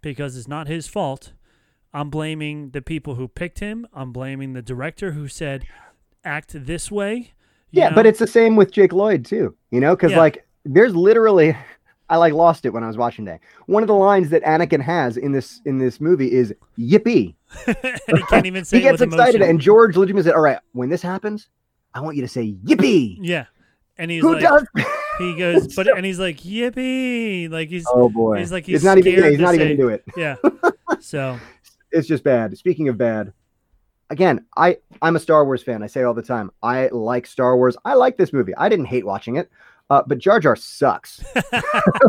[0.00, 1.32] because it's not his fault.
[1.94, 3.86] I'm blaming the people who picked him.
[3.92, 5.64] I'm blaming the director who said
[6.24, 7.32] act this way.
[7.70, 9.54] Yeah, but it's the same with Jake Lloyd too.
[9.70, 10.18] You know, because Yeah.
[10.18, 11.56] like there's literally,
[12.08, 13.40] I like lost it when I was watching that.
[13.66, 17.34] One of the lines that Anakin has in this in this movie is "Yippee!"
[17.66, 19.50] he can't even say he gets excited, emotion.
[19.50, 21.48] and George legitimately said, "All right, when this happens,
[21.94, 23.46] I want you to say Yippee!" yeah,
[23.98, 24.66] and he's Who like, does?
[25.18, 28.84] he goes, but and he's like yippee, like he's oh boy, he's like he's it's
[28.84, 29.12] not even.
[29.12, 30.04] Yeah, he's not even say- into it.
[30.16, 30.36] yeah.
[31.00, 31.38] So
[31.90, 32.56] It's just bad.
[32.56, 33.32] Speaking of bad,
[34.10, 35.82] again, I I'm a Star Wars fan.
[35.82, 36.50] I say all the time.
[36.62, 37.76] I like Star Wars.
[37.84, 38.54] I like this movie.
[38.56, 39.50] I didn't hate watching it.
[39.90, 41.22] Uh, but Jar Jar sucks.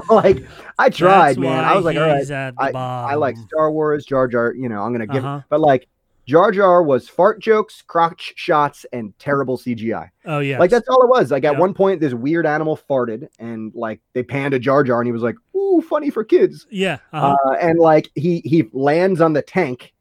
[0.09, 0.45] like
[0.77, 1.63] I tried, that's man.
[1.63, 3.11] I was like, all right, he's at the I.
[3.11, 4.53] I like Star Wars, Jar Jar.
[4.53, 5.41] You know, I'm gonna give, Uh-huh.
[5.49, 5.87] but like
[6.25, 10.09] Jar Jar was fart jokes, crotch shots, and terrible CGI.
[10.25, 11.31] Oh yeah, Like that's all it was.
[11.31, 11.59] Like at Yeah.
[11.59, 15.11] one point, this weird animal farted, and like they panned to Jar Jar, and he
[15.11, 17.35] was like, "Ooh, funny for kids." Yeah, uh-huh.
[17.45, 19.93] Uh, and like he he lands on the tank,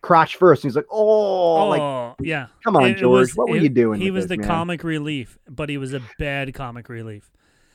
[0.00, 2.46] crotch first, and he's like, "Oh, like oh yeah.
[2.64, 4.38] come on, It- it George, was- what were it- you doing?" He was this, the
[4.38, 7.30] man?" comic relief, but he was a bad comic relief.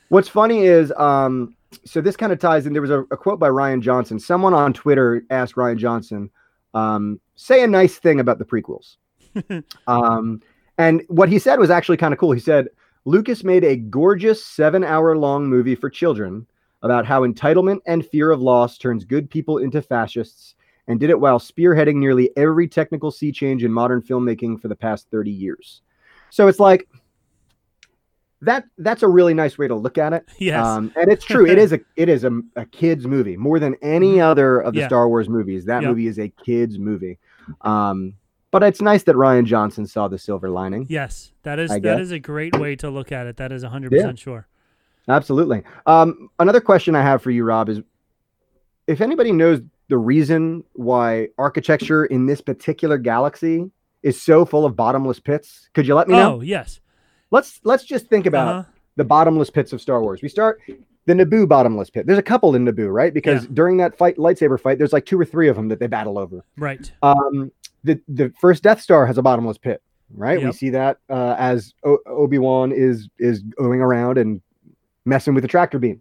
[0.08, 2.72] What's funny is, um, so this kind of ties in.
[2.72, 4.18] There was a, a quote by Rian Johnson.
[4.18, 6.30] Someone on Twitter asked Rian Johnson,
[6.74, 8.96] um, "Say a nice thing about the prequels."
[9.86, 10.42] um,
[10.76, 12.32] and what he said was actually kind of cool.
[12.32, 12.68] He said,
[13.04, 16.46] "Lucas made a gorgeous seven-hour-long movie for children
[16.82, 20.54] about how entitlement and fear of loss turns good people into fascists,
[20.88, 24.76] and did it while spearheading nearly every technical sea change in modern filmmaking for the
[24.76, 25.82] past thirty years."
[26.30, 26.88] So it's like
[28.42, 28.64] that.
[28.78, 30.24] That's a really nice way to look at it.
[30.38, 30.64] Yes.
[30.64, 31.46] Um, and it's true.
[31.46, 34.78] It is a it is a, a kids movie more than any other of the
[34.78, 34.82] Mm-hmm.
[34.82, 34.88] Yeah.
[34.88, 35.64] Star Wars movies.
[35.64, 35.88] That Yeah.
[35.88, 37.18] movie is a kids movie.
[37.62, 38.14] Um,
[38.50, 40.86] but it's nice that Rian Johnson saw the silver lining.
[40.88, 42.00] yes, that is I that guess.
[42.00, 43.36] is a great way to look at it.
[43.36, 44.46] That is hundred percent sure.
[45.08, 45.62] Absolutely.
[45.86, 47.80] Um, another question I have for you, Rob, is
[48.86, 53.70] if anybody knows the reason why architecture in this particular galaxy
[54.02, 56.36] is so full of bottomless pits, could you let me know?
[56.36, 56.80] Oh yes.
[57.30, 58.70] Let's let's just think about Uh-huh.
[58.96, 60.22] the bottomless pits of Star Wars.
[60.22, 60.60] We start
[61.08, 62.06] the Naboo bottomless pit.
[62.06, 63.12] There's a couple in Naboo, right?
[63.14, 63.50] Because Yeah.
[63.54, 66.18] during that fight, lightsaber fight, there's like two or three of them that they battle
[66.18, 66.44] over.
[66.58, 66.92] Right.
[67.02, 67.50] Um,
[67.82, 69.82] the the first Death Star has a bottomless pit,
[70.14, 70.42] right?
[70.42, 74.40] We see that uh, as o- Obi Wan is is going around and
[75.06, 76.00] messing with the tractor beam.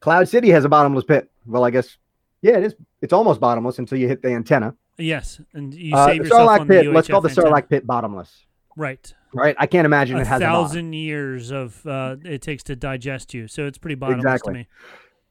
[0.00, 1.30] Cloud City has a bottomless pit.
[1.46, 1.96] Well, I guess
[2.42, 2.74] yeah, it is.
[3.00, 4.74] It's almost bottomless until you hit the antenna.
[4.98, 6.92] Yes, and you Uh, save the yourself Sarlacc on the pit.
[6.92, 7.56] Let's call the UHF antenna.
[7.56, 8.44] Sarlacc pit bottomless.
[8.76, 9.14] Right.
[9.32, 9.54] right?
[9.58, 13.34] I can't imagine a it has a thousand years of uh, it takes to digest
[13.34, 13.46] you.
[13.48, 14.52] So it's pretty bottomless Exactly.
[14.52, 14.68] to me.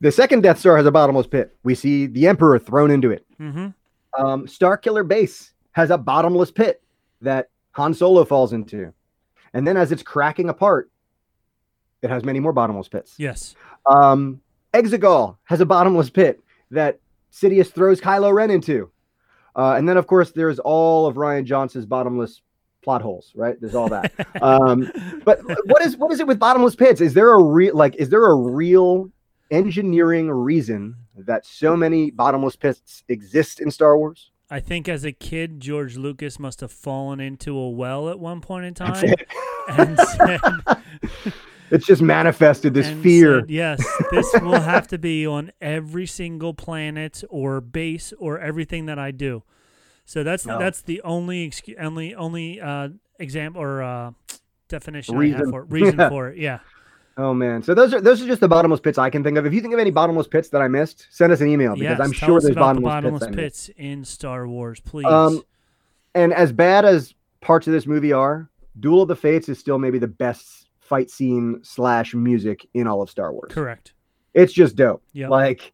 [0.02, 1.56] The second Death Star has a bottomless pit.
[1.64, 3.26] We see the Emperor thrown into it.
[3.38, 3.68] hmm
[4.18, 6.82] Um, Star Killer Base has a bottomless pit
[7.22, 8.94] that Han Solo falls into.
[9.54, 10.90] And then as it's cracking apart,
[12.02, 13.16] it has many more bottomless pits.
[13.18, 13.56] Yes.
[13.90, 14.42] Um,
[14.74, 17.00] Exegol has a bottomless pit that
[17.32, 18.92] Sidious throws Kylo Ren into.
[19.56, 22.42] Uh, and then, of course, there's all of Rian Johnson's bottomless
[22.84, 23.60] plot holes, right?
[23.60, 24.12] There's all that.
[24.42, 24.92] um,
[25.26, 27.02] but what is what is it with bottomless pits?
[27.02, 29.10] Is there a real like is there a real
[29.52, 34.32] engineering reason that so many bottomless pits exist in Star Wars?
[34.50, 38.42] I think as a kid, George Lucas must have fallen into a well at one
[38.42, 39.28] point in time it.
[39.68, 40.40] and said,
[41.72, 43.40] It's just manifested this fear.
[43.40, 48.86] said, yes, this will have to be on every single planet or base or everything
[48.86, 49.44] that I do.
[50.06, 50.60] So that's No.
[50.60, 52.90] that's the only excu- only only uh,
[53.20, 54.12] example or uh,
[54.68, 55.40] definition I Reason.
[55.40, 55.72] have for it.
[55.72, 56.10] reason Yeah.
[56.16, 56.38] for it.
[56.38, 56.60] Yeah.
[57.16, 59.46] Oh man, so those are those are just the bottomless pits I can think of.
[59.46, 61.98] If you think of any bottomless pits that I missed, send us an email because
[61.98, 62.00] yes.
[62.00, 63.68] I'm sure there's about the bottomless, bottomless pits.
[63.68, 65.06] Pits in Star Wars, please.
[65.06, 65.44] Um,
[66.16, 69.78] and as bad as parts of this movie are, Duel of the Fates is still
[69.78, 73.52] maybe the best fight scene slash music in all of Star Wars.
[73.54, 73.94] Correct.
[74.34, 75.04] It's just dope.
[75.14, 75.28] Yeah.
[75.30, 75.72] Like,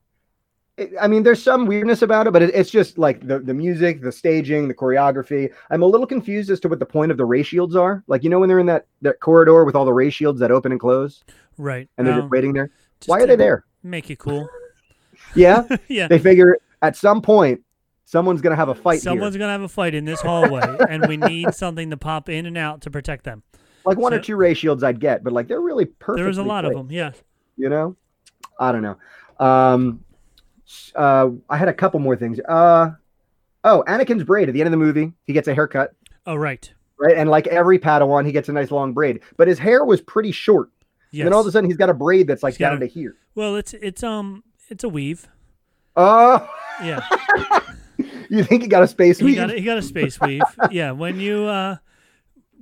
[0.79, 3.53] it, I mean, there's some weirdness about it, but it, it's just like the the
[3.53, 5.51] music, the staging, the choreography.
[5.69, 8.03] I'm a little confused as to what the point of the ray shields are.
[8.07, 10.51] Like, you know, when they're in that that corridor with all the ray shields that
[10.51, 11.23] open and close,
[11.57, 11.89] Right.
[11.97, 12.71] and they're Um, just waiting there.
[12.99, 13.65] just Why are they there?
[13.83, 14.47] Make it cool.
[15.35, 16.07] Yeah, yeah.
[16.07, 17.61] they figure at some point
[18.05, 19.01] someone's gonna have a fight.
[19.01, 22.45] Someone's gonna have a fight in this hallway, and we need something to pop in
[22.45, 23.43] and out to protect them.
[23.85, 26.23] like one or two ray shields I'd get, but like they're really perfect.
[26.23, 26.87] There's a lot of them.
[26.89, 27.11] Yeah.
[27.57, 27.95] You know,
[28.59, 28.97] I don't know.
[29.45, 30.03] Um,
[30.95, 32.39] uh, I had a couple more things.
[32.47, 32.91] Uh,
[33.63, 35.93] oh, Anakin's braid at the end of the movie, he gets a haircut,
[36.25, 36.71] Oh, right.
[36.99, 37.15] right?
[37.17, 40.31] And like every Padawan, he gets a nice long braid, but his hair was pretty
[40.31, 40.69] short.
[41.11, 41.21] Yes.
[41.21, 42.79] And then all of a sudden, he's got a braid that's like He's down a-
[42.81, 43.15] to here.
[43.35, 45.27] well, it's it's um it's a weave.
[45.95, 46.47] Oh,
[46.83, 47.01] Yeah.
[48.29, 49.35] you think he got a space he weave?
[49.37, 50.41] got a, he got a space weave.
[50.71, 50.91] Yeah.
[50.91, 51.77] When you uh,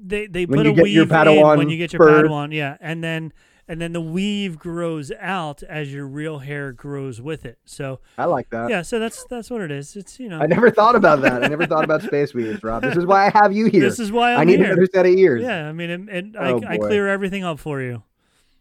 [0.02, 2.26] they they When put a weave in when you get your bird.
[2.28, 2.54] Padawan.
[2.54, 3.34] Yeah, and then
[3.68, 7.58] and then the weave grows out as your real hair grows with it.
[7.66, 8.70] So I like that.
[8.70, 9.96] yeah, so that's that's what it is.
[9.96, 10.40] It's you know.
[10.40, 11.44] I never thought about that.
[11.44, 12.82] I never thought about space weaves, Rob.
[12.84, 13.82] This is why I have you here.
[13.82, 14.68] This is why I'm I need here.
[14.72, 15.42] another set of ears.
[15.44, 18.04] Yeah, I mean, and, and Oh, I, I clear everything up for you.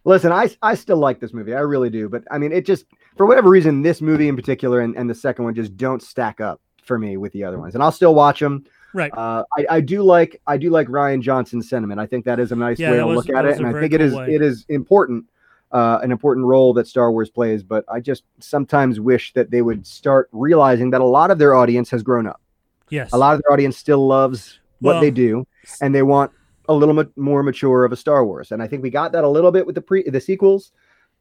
[0.05, 1.55] Listen, I I still like this movie.
[1.55, 2.09] I really do.
[2.09, 2.85] But I mean, it just
[3.17, 6.41] for whatever reason, this movie in particular and, and the second one just don't stack
[6.41, 7.75] up for me with the other ones.
[7.75, 8.65] And I'll still watch them.
[8.93, 9.13] Right.
[9.17, 12.01] Uh, I, I do like I do like Rian Johnson's sentiment.
[12.01, 13.73] I think that is a nice Yeah, way to was- look at it, and I
[13.81, 14.35] think it cool is way.
[14.35, 15.27] it is important,
[15.73, 17.63] uh, an important role that Star Wars plays.
[17.63, 21.55] But I just sometimes wish that they would start realizing that a lot of their
[21.55, 22.41] audience has grown up.
[22.89, 23.11] Yes.
[23.13, 25.47] A lot of their audience still loves what Well, they do,
[25.81, 26.31] and they want
[26.69, 28.51] a little bit more mature of a Star Wars.
[28.53, 30.73] And I think we got that a little bit with the pre the sequels.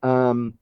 [0.03, 0.53] Um,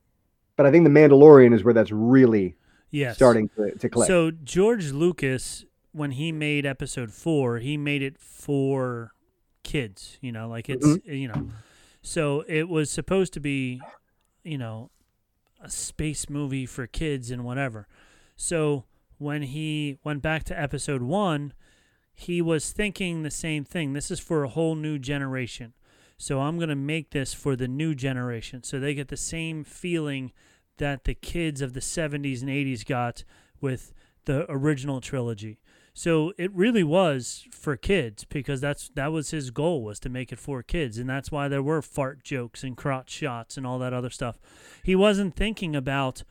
[0.56, 2.56] but I think the Mandalorian is where that's really
[2.92, 3.16] yes.
[3.16, 4.08] starting to, to click.
[4.08, 9.14] So George Lucas, when he made Episode Four, he made it for
[9.64, 10.18] kids.
[10.22, 11.12] You know, like it's Mm-hmm.
[11.14, 11.50] you know,
[12.02, 13.82] so it was supposed to be,
[14.44, 14.90] you know,
[15.62, 17.88] a space movie for kids and whatever.
[18.36, 18.84] So
[19.18, 21.54] when he went back to Episode One,
[22.14, 23.94] he was thinking the same thing.
[23.94, 25.74] This is for a whole new generation.
[26.18, 29.64] So I'm going to make this for the new generation so they get the same
[29.64, 30.32] feeling
[30.78, 33.24] that the kids of the 70s and 80s got
[33.62, 33.94] with
[34.26, 35.60] the original trilogy.
[35.94, 40.32] So it really was for kids because that's that was his goal was to make
[40.32, 43.78] it for kids and that's why there were fart jokes and crotch shots and all
[43.80, 44.40] that other stuff.
[44.84, 46.24] He wasn't thinking about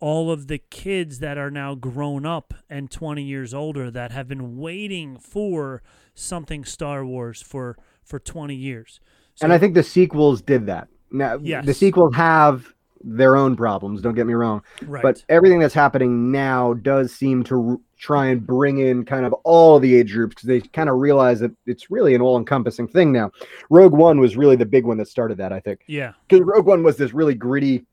[0.00, 4.26] all of the kids that are now grown up and 20 years older that have
[4.26, 5.82] been waiting for
[6.14, 8.98] something Star Wars for for 20 years.
[9.36, 10.88] So, and I think the sequels did that.
[11.10, 14.00] Now, the sequels have their own problems.
[14.00, 15.02] Don't get me wrong, right.
[15.02, 19.32] but everything that's happening now does seem to r- try and bring in kind of
[19.44, 23.12] all the age groups because they kind of realize that it's really an all-encompassing thing
[23.12, 23.30] now.
[23.70, 25.80] Rogue One was really the big one that started that, I think.
[25.86, 26.12] yeah.
[26.28, 27.84] because Rogue One was this really gritty,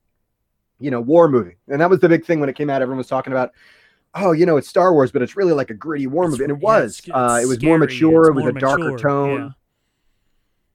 [0.80, 2.82] you know, war movie, and that was the big thing when it came out.
[2.82, 3.52] Everyone was talking about,
[4.15, 6.43] oh, you know, it's Star Wars, but it's really like a gritty war It's- movie,
[6.45, 6.99] and it was.
[6.99, 8.22] it's- uh, it was more mature.
[8.22, 9.39] it's It was a darker mature, tone.
[9.39, 9.49] yeah.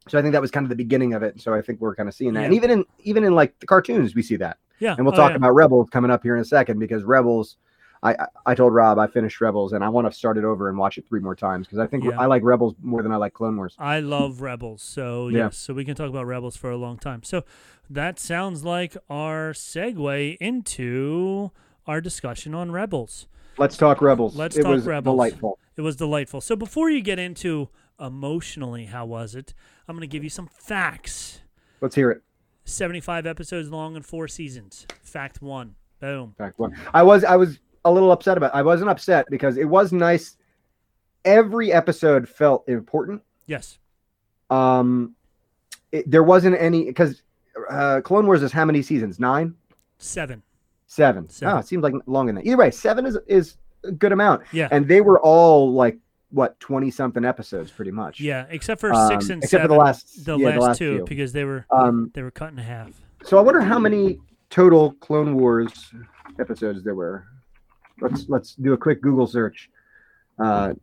[0.09, 1.40] So I think that was kind of the beginning of it.
[1.40, 3.66] So I think we're kind of seeing that, and even in even in like the
[3.66, 4.59] cartoons, we see that.
[4.78, 4.94] Yeah.
[4.96, 5.36] And we'll oh, talk yeah.
[5.36, 7.57] about Rebels coming up here in a second because Rebels.
[8.02, 10.76] I, I- told Rob I finished Rebels and I want to start it over and
[10.76, 12.20] watch it three more times because I think Yeah.
[12.20, 13.74] I like Rebels more than I like Clone Wars.
[13.78, 14.82] I love Rebels.
[14.82, 15.48] So Yeah.
[15.48, 17.22] so we can talk about Rebels for a long time.
[17.22, 17.44] So
[17.88, 21.50] that sounds like our segue into
[21.86, 23.26] our discussion on Rebels.
[23.57, 24.36] Let's talk Rebels.
[24.36, 25.14] Let's it talk was Rebels.
[25.14, 25.59] delightful.
[25.74, 26.42] It was delightful.
[26.42, 29.55] So before you get into Emotionally, how was it?
[29.89, 31.41] I'm going to give you some facts.
[31.80, 32.22] Let's hear it.
[32.64, 34.87] 75 episodes long and four seasons.
[35.03, 35.74] Fact one.
[36.01, 36.35] Boom.
[36.39, 36.74] Fact one.
[36.95, 38.55] I was I was a little upset about.
[38.55, 40.37] I wasn't upset because it was nice.
[41.24, 43.22] Every episode felt important.
[43.47, 43.78] Yes.
[44.51, 45.14] Um,
[45.93, 47.22] it, there wasn't any because
[47.70, 49.18] uh, Clone Wars is how many seasons?
[49.20, 49.55] Nine,
[49.99, 50.43] Seven.
[50.87, 51.28] seven.
[51.28, 51.55] Seven.
[51.57, 52.47] Oh, it seems like longer than that.
[52.49, 54.43] Either way, seven is is a good amount.
[54.53, 54.68] Yeah.
[54.70, 55.99] and they were all like
[56.35, 58.20] what twenty something episodes, pretty much.
[58.20, 60.78] Yeah, except for Um, six and except for the last- the yeah, last, the last
[60.78, 62.91] two because they were Um, they were cut in half.
[63.22, 64.18] So I wonder how many
[64.51, 65.72] total Clone Wars
[66.39, 67.24] episodes there were.
[68.01, 69.70] Let's let's do a quick Google search.
[70.39, 70.74] Uh,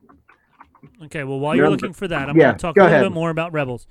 [1.03, 2.83] Okay, well while You're you're looking for that, I'm yeah, going to talk go a
[2.85, 3.05] little ahead.
[3.11, 3.85] bit more about Rebels.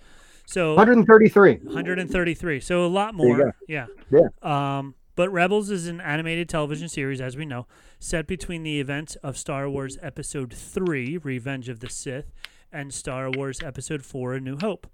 [0.46, 1.60] So 133.
[1.62, 2.58] 133.
[2.60, 3.54] So a lot more.
[3.68, 3.86] Yeah.
[4.10, 4.26] Yeah.
[4.42, 7.66] Um, but Rebels is an animated television series, as we know,
[7.98, 12.32] set between the events of Star Wars Episode 3, Revenge of the Sith,
[12.72, 14.86] and Star Wars Episode 4, A New Hope.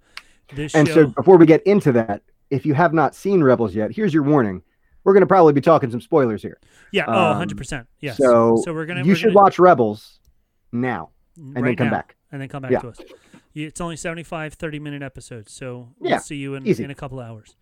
[0.53, 0.93] This And show.
[0.93, 4.23] so before we get into that, if you have not seen Rebels yet, here's your
[4.23, 4.63] warning.
[5.05, 6.59] We're going to probably be talking some spoilers here.
[6.91, 7.87] yeah, oh, um, 100%.
[8.01, 8.17] Yes.
[8.17, 10.19] So, so we're gonna you we're should gonna, watch Rebels
[10.73, 12.17] now and then come now, back.
[12.33, 12.79] And then come back Yeah.
[12.79, 12.97] to us.
[13.55, 15.53] It's only 75, 30 minute episodes.
[15.53, 17.55] So we'll Yeah, see you in, in a couple hours.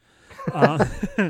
[0.52, 0.84] Uh,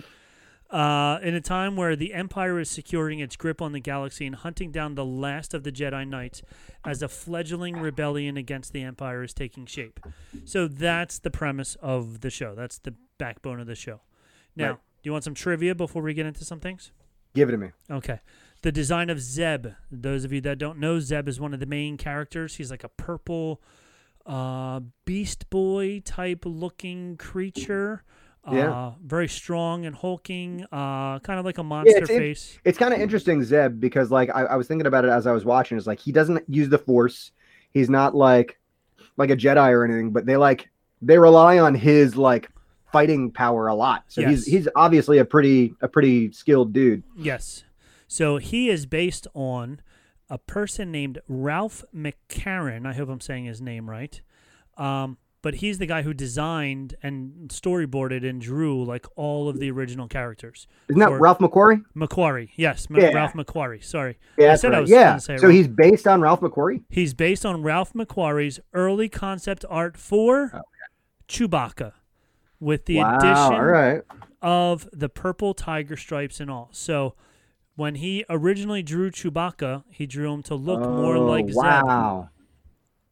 [0.70, 4.36] uh, in a time where the Empire is securing its grip on the galaxy and
[4.36, 6.42] hunting down the last of the Jedi Knights
[6.84, 10.00] as a fledgling rebellion against the Empire is taking shape.
[10.44, 12.56] So that's the premise of the show.
[12.56, 14.02] That's the backbone of the show.
[14.56, 14.76] Now, Right.
[15.04, 16.92] do you want some trivia before we get into some things?
[17.34, 17.72] Give it to me.
[17.92, 18.20] Okay.
[18.62, 19.68] The design of Zeb.
[19.92, 22.56] Those of you that don't know, Zeb is one of the main characters.
[22.56, 23.62] He's like a purple
[24.26, 28.04] uh, Beast Boy type looking creature.
[28.52, 28.72] Yeah.
[28.72, 32.60] Uh, very strong and hulking, uh, kind of like a Yeah, monster it's, face.
[32.64, 35.32] it's kind of interesting, Zeb, because like I, I was thinking about it as I
[35.32, 35.78] was watching.
[35.78, 37.32] It's like he doesn't use the Force.
[37.72, 38.60] He's not like
[39.18, 40.70] like a Jedi or anything, but they like
[41.02, 42.50] they rely on his like
[42.92, 44.04] fighting power a lot.
[44.08, 47.04] So he's he's obviously a pretty a pretty skilled dude.
[47.18, 47.64] Yes.
[48.08, 49.82] So he is based on
[50.30, 52.86] a person named Ralph McCarran.
[52.86, 54.22] I hope I'm saying his name right.
[54.78, 59.70] Um, but he's the guy who designed and storyboarded and drew like all of the
[59.70, 60.66] original characters.
[60.90, 61.84] Isn't that Ralph McQuarrie?
[61.96, 63.10] McQuarrie, yes, Yeah.
[63.10, 63.84] Ralph McQuarrie.
[63.84, 65.18] Sorry, Yeah, I said I was yeah.
[65.18, 65.56] say So wrong.
[65.56, 66.82] he's based on Ralph McQuarrie.
[66.90, 70.62] He's based on Ralph McQuarrie's early concept art for oh,
[71.28, 71.92] Chewbacca,
[72.60, 73.18] with the wow.
[73.20, 74.02] addition right.
[74.42, 76.70] of the purple tiger stripes and all.
[76.72, 77.14] So
[77.76, 82.30] when he originally drew Chewbacca, he drew him to look more Oh, like Zeb.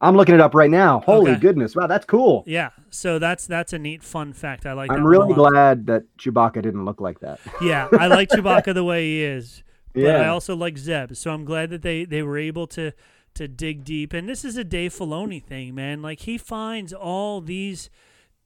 [0.00, 1.00] I'm looking it up right now.
[1.00, 1.40] Holy Okay.
[1.40, 1.74] goodness!
[1.74, 2.44] Wow, that's cool.
[2.46, 4.66] Yeah, so that's that's a neat fun fact.
[4.66, 4.90] I like.
[4.90, 7.40] I'm really glad that Chewbacca didn't look like that.
[7.62, 9.62] Yeah, I like Chewbacca the way he is,
[9.94, 11.14] but I also like Zeb.
[11.16, 12.92] So I'm glad that they they were able to
[13.34, 14.12] to dig deep.
[14.12, 16.02] And this is a Dave Filoni thing, man.
[16.02, 17.88] Like he finds all these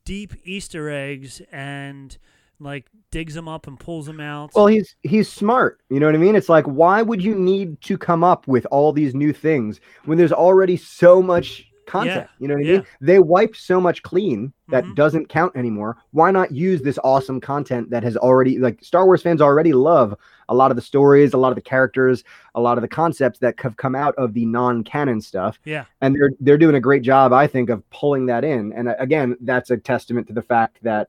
[0.05, 2.17] deep Easter eggs and
[2.61, 4.51] like digs them up and pulls them out.
[4.55, 5.81] Well, he's he's smart.
[5.91, 6.37] You know what I mean?
[6.37, 10.19] It's like why would you need to come up with all these new things when
[10.19, 12.29] there's already so much content?
[12.29, 12.73] Yeah, You know what I yeah.
[12.79, 12.87] mean?
[13.01, 14.95] They wipe so much clean that Mhm.
[14.95, 15.97] doesn't count anymore.
[16.11, 20.15] Why not use this awesome content that has already like Star Wars fans already love
[20.51, 23.39] a lot of the stories, a lot of the characters, a lot of the concepts
[23.39, 27.03] that have come out of the non-canon stuff yeah, and they're they're doing a great
[27.03, 28.73] job, I think, of pulling that in.
[28.75, 31.09] And uh, again, that's a testament to the fact that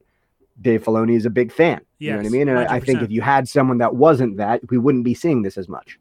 [0.62, 1.82] Dave Filoni is a big fan.
[2.00, 2.50] you know what I mean?
[2.50, 5.42] And I, I think if you had someone that wasn't that, we wouldn't be seeing
[5.42, 6.00] this as much.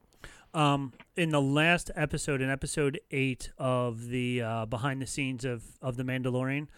[0.55, 5.63] um, in the last episode, in episode eight of the uh, behind the scenes of
[5.83, 6.69] of the Mandalorian,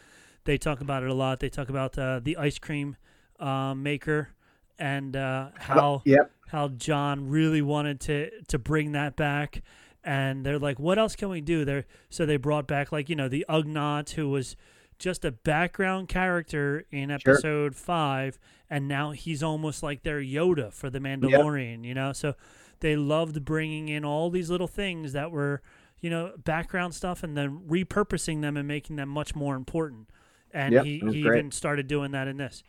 [0.45, 1.41] they talk about it a lot.
[1.41, 2.97] They talk about uh, the ice cream
[3.39, 4.31] uh, maker
[4.79, 6.31] and uh, how Yep.
[6.49, 9.63] how Jon really wanted to to bring that back.
[10.03, 11.67] And they're like, what else can we do?
[11.67, 14.57] There, so they brought back like you know the Ugnaught, who was
[15.01, 18.39] just a background character in episode five,
[18.69, 21.85] and now he's almost like their Yoda for the Mandalorian.
[21.85, 22.35] You know, so
[22.79, 25.63] they loved bringing in all these little things that were
[26.01, 30.09] you know background stuff, and then repurposing them and making them much more important.
[30.53, 31.39] And Yep, he, he great.
[31.39, 32.63] even started doing that in this.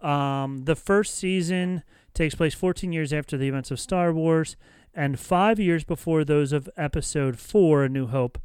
[0.00, 1.82] Um, the first season
[2.14, 4.56] takes place 14 years after the events of Star Wars
[4.94, 8.38] and five years before those of Episode 4, A New Hope.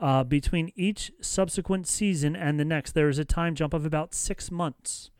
[0.00, 4.14] Uh, between each subsequent season and the next, there is a time jump of about
[4.14, 5.10] six months.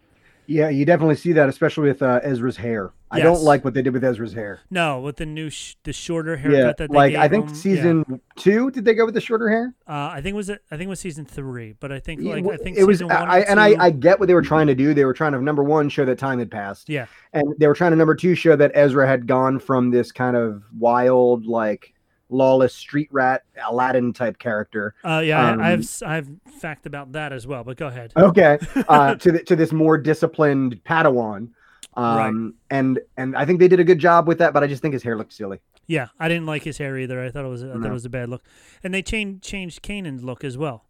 [0.47, 2.93] Yeah, you definitely see that, especially with uh, Ezra's hair.
[3.13, 4.61] I don't like what they did with Ezra's hair.
[4.71, 7.55] No, with the new, sh- the shorter haircut Yeah, that they like I think him,
[7.55, 7.61] yeah.
[7.61, 9.75] season two, did they go with the shorter hair?
[9.87, 10.63] Uh, I think it was it.
[10.71, 13.03] I think it was season three, but I think Yeah, like I think it was.
[13.03, 14.95] I, and I, I get what they were trying to do.
[14.95, 16.89] They were trying to number one show that time had passed.
[16.89, 20.11] yeah, and they were trying to number two show that Ezra had gone from this
[20.11, 21.95] kind of wild, like
[22.31, 24.95] lawless street rat Aladdin type character.
[25.05, 26.29] Uh, yeah, I- Um, I've I've
[26.61, 27.65] fact about that as well.
[27.65, 28.13] But go ahead.
[28.17, 28.59] Okay,
[28.89, 31.49] uh, to the, to this more disciplined Padawan.
[31.97, 32.29] Right.
[32.29, 34.81] Um, and and I think they did a good job with that, but I just
[34.81, 35.59] think his hair looked silly.
[35.87, 37.21] Yeah, I didn't like his hair either.
[37.23, 38.43] I thought it was I thought it was a bad look,
[38.85, 40.85] and they changed changed Kanan's look as well.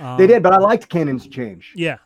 [0.00, 1.72] Um, they did, but I liked Kanan's change.
[1.76, 1.98] Yeah,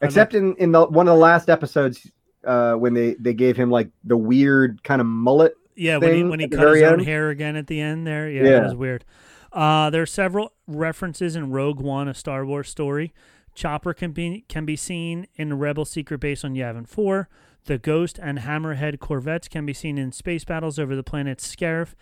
[0.00, 2.10] I Except in in the one of the last episodes
[2.44, 5.54] uh, when they they gave him like the weird kind of mullet.
[5.74, 7.06] Yeah, when he when he cut his own end.
[7.06, 8.28] hair again at the end there.
[8.28, 8.50] Yeah, Yeah.
[8.50, 9.04] that was weird.
[9.52, 13.12] Uh, there are several references in Rogue One, a Star Wars story.
[13.54, 17.28] Chopper can be can be seen in the Rebel secret base on Yavin Four.
[17.66, 21.94] The Ghost and Hammerhead corvettes can be seen in space battles over the planet Scarif.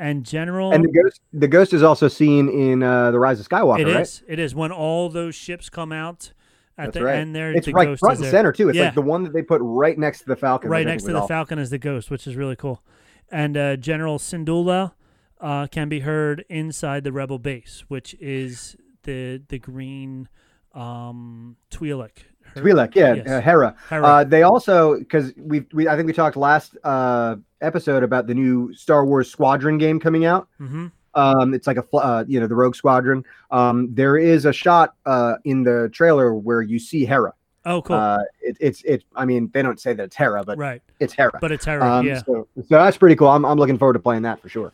[0.00, 3.48] And General, And the ghost the ghost is also seen in uh, the Rise of
[3.48, 4.02] Skywalker, it right?
[4.02, 6.32] is it is when all those ships come out
[6.76, 7.16] at That's the right.
[7.16, 7.50] end there.
[7.50, 8.68] It's the right Ghost front and center too.
[8.68, 8.84] It's yeah.
[8.84, 10.70] like the one that they put right next to the Falcon.
[10.70, 12.80] right next to the Falcon is the Ghost, which is really cool.
[13.30, 14.92] And uh, General Syndulla
[15.40, 20.28] uh, can be heard inside the Rebel base, which is the the green
[20.74, 22.18] um, Twi'lek.
[22.54, 23.28] Her- Twi'lek, yeah, yes.
[23.28, 23.76] uh, Hera.
[23.90, 24.06] Hera.
[24.06, 28.34] Uh, they also because we we I think we talked last uh, episode about the
[28.34, 30.48] new Star Wars Squadron game coming out.
[30.60, 30.92] Mhm.
[31.14, 33.24] Um, it's like a uh, you know the Rogue Squadron.
[33.50, 37.34] Um, there is a shot uh, in the trailer where you see Hera.
[37.64, 37.96] Oh, cool.
[37.96, 39.04] Uh, it, it's it.
[39.14, 41.38] I mean, they don't say that it's Hera, but right, it's Hera.
[41.40, 41.84] but it's Hera.
[41.84, 42.22] Um, yeah.
[42.22, 43.28] so, so that's pretty cool.
[43.28, 44.72] I'm I'm looking forward to playing that for sure.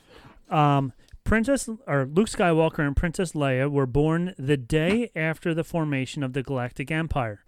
[0.51, 0.93] Um,
[1.24, 6.35] Princess or Luke Skywalker and Princess Leia were born the day after the formation of
[6.35, 7.45] the Galactic Empire,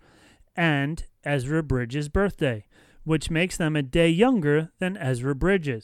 [0.57, 2.64] and Ezra Bridger's birthday,
[3.05, 5.80] which makes them a day younger than Ezra Bridger.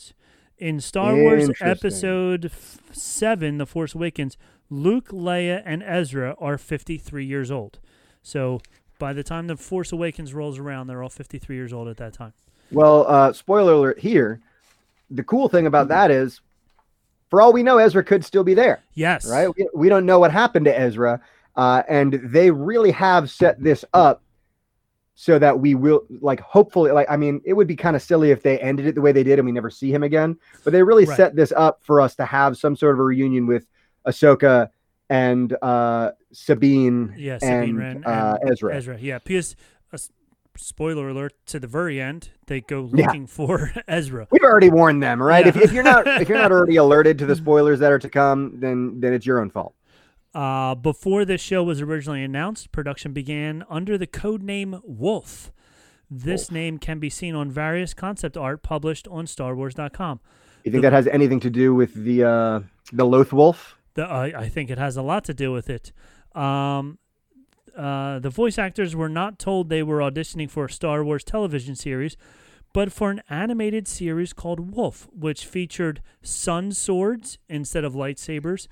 [0.59, 2.51] In Star Wars Episode
[2.93, 4.37] Seven, The Force Awakens,
[4.71, 7.79] Luke, Leia, and Ezra are fifty-three years old.
[8.23, 8.61] So
[9.03, 12.13] by the time The Force Awakens rolls around, they're all fifty-three years old at that
[12.13, 12.33] time.
[12.71, 14.41] Well, uh, spoiler alert here.
[15.11, 16.41] The cool thing about that is,
[17.29, 18.85] for all we know, Ezra could still be there.
[18.95, 19.29] Yes.
[19.29, 19.49] right?
[19.57, 21.21] We, we don't know what happened to Ezra,
[21.57, 24.23] uh, and they really have set this up
[25.17, 28.31] so that we will, like, hopefully, like, I mean, it would be kind of silly
[28.31, 30.39] if they ended it the way they did and we never see him again.
[30.63, 31.17] But they really Right.
[31.17, 33.67] set this up for us to have some sort of a reunion with
[34.07, 34.71] Ahsoka
[35.13, 38.75] and uh, Sabine, Yeah, Sabine and, Wren uh, and Ezra.
[38.75, 39.19] Ezra, yeah.
[39.19, 39.55] PS.
[39.93, 39.99] uh,
[40.57, 43.07] spoiler alert to the very end, they go Yeah.
[43.07, 44.27] looking for Ezra.
[44.31, 45.45] We've already warned them, right?
[45.45, 45.51] Yeah.
[45.51, 48.09] If, if you're not if you're not already alerted to the spoilers that are to
[48.09, 49.75] come, then then it's your own fault.
[50.35, 55.53] Uh, before this show was originally announced, production began under the code name Wolf.
[56.11, 60.21] This name can be seen on various concept art published on StarWars.com.
[60.65, 62.61] You think that has anything to do with the uh,
[62.93, 63.77] the Loth Wolf?
[63.95, 65.93] The, I I think it has a lot to do with it.
[66.35, 66.99] Um,
[67.77, 71.75] uh, the voice actors were not told they were auditioning for a Star Wars television
[71.75, 72.17] series,
[72.73, 78.67] but for an animated series called Wolf, which featured sun swords instead of lightsabers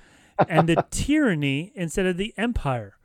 [0.49, 2.97] and the tyranny instead of the empire.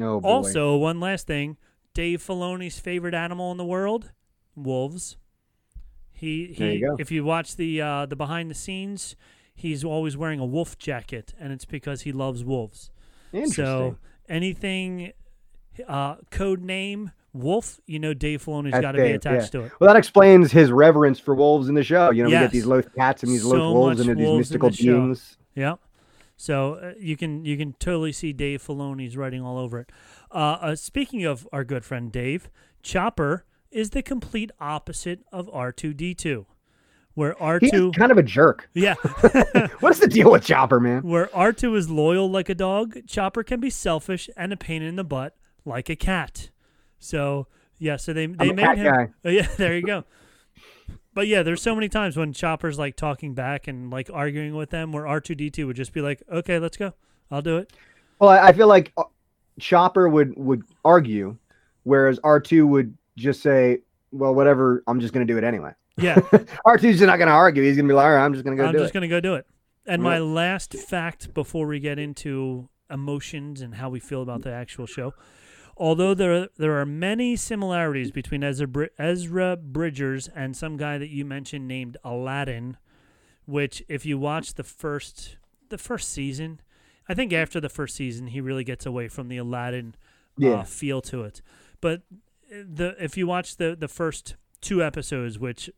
[0.00, 0.28] Oh boy.
[0.28, 1.56] Also, one last thing
[1.92, 4.10] Dave Filoni's favorite animal in the world
[4.56, 5.16] wolves.
[6.12, 6.96] He, There he you go.
[6.98, 9.14] if you watch the uh, the behind the scenes,
[9.54, 12.90] he's always wearing a wolf jacket, and it's because he loves wolves.
[13.32, 13.64] Interesting.
[13.64, 13.96] So
[14.28, 15.12] anything
[15.88, 19.60] uh, code name wolf, you know Dave Filoni's got to be attached yeah.
[19.60, 19.72] to it.
[19.80, 22.10] Well, that explains his reverence for wolves in the show.
[22.10, 24.34] You know, we get these Loth cats and these So Loth wolves and these wolves
[24.34, 25.38] in mystical the beings.
[25.54, 25.76] Yeah.
[26.36, 29.90] So uh, you can you can totally see Dave Filoni's writing all over it.
[30.32, 32.50] Uh, uh, speaking of our good friend Dave,
[32.82, 36.46] Chopper is the complete opposite of R two D two,
[37.14, 38.68] where R He's two kind of a jerk.
[38.74, 38.94] yeah,
[39.80, 41.02] What's the deal with Chopper, man?
[41.02, 44.82] where R two is loyal like a dog, Chopper can be selfish and a pain
[44.82, 46.50] in the butt like a cat.
[46.98, 47.46] So
[47.78, 49.14] yeah, so they they a made him.
[49.24, 50.04] Oh, yeah, there you go.
[51.12, 54.70] But yeah, there's so many times when Chopper's like talking back and like arguing with
[54.70, 56.92] them, where R two D two would just be like, "Okay, let's go,
[57.30, 57.72] I'll do it."
[58.18, 59.04] Well, I, I feel like uh,
[59.60, 61.36] Chopper would would argue,
[61.84, 63.78] whereas R two would just say,
[64.14, 64.82] "Well, whatever.
[64.86, 66.16] I'm just going to do it anyway." Yeah,
[66.64, 67.62] R 2s not going to argue.
[67.62, 68.90] He's going to be like, "All right, I'm just going to go I'm do just
[68.90, 69.46] it." gonna go do it.
[69.86, 70.08] And Yeah.
[70.10, 74.86] my last fact before we get into emotions and how we feel about the actual
[74.86, 75.12] show,
[75.76, 81.10] although there there are many similarities between Ezra Bri- Ezra Bridgers and some guy that
[81.10, 82.76] you mentioned named Aladdin,
[83.46, 85.36] which if you watch the first
[85.68, 86.60] the first season,
[87.08, 89.94] I think after the first season he really gets away from the Aladdin
[90.38, 90.50] Yeah.
[90.60, 91.42] uh, feel to it.
[91.80, 92.16] But uh,
[92.62, 95.70] the if you watch the the first two episodes, which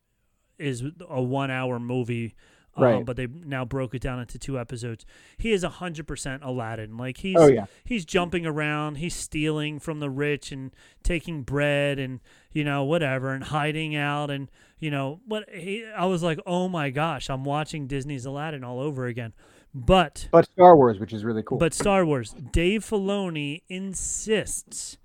[0.59, 2.35] is a one hour movie.
[2.79, 3.07] Um, Right.
[3.07, 5.07] but they now broke it down into two episodes.
[5.39, 6.99] He is hundred percent Aladdin.
[6.99, 7.65] Like he's Oh, yeah.
[7.87, 12.21] he's jumping around, he's stealing from the rich and taking bread and
[12.53, 16.69] you know whatever and hiding out and you know what he, I was like, "Oh
[16.69, 19.33] my gosh, I'm watching Disney's Aladdin all over again."
[19.75, 21.57] But But Star Wars, which is really cool.
[21.57, 24.99] but Star Wars, Dave Filoni insists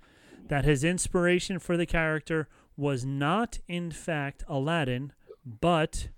[0.52, 2.46] that his inspiration for the character
[2.76, 5.10] was not in fact Aladdin,
[5.46, 6.08] but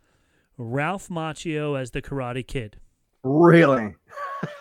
[0.58, 2.78] Ralph Macchio as the Karate Kid.
[3.22, 3.94] really,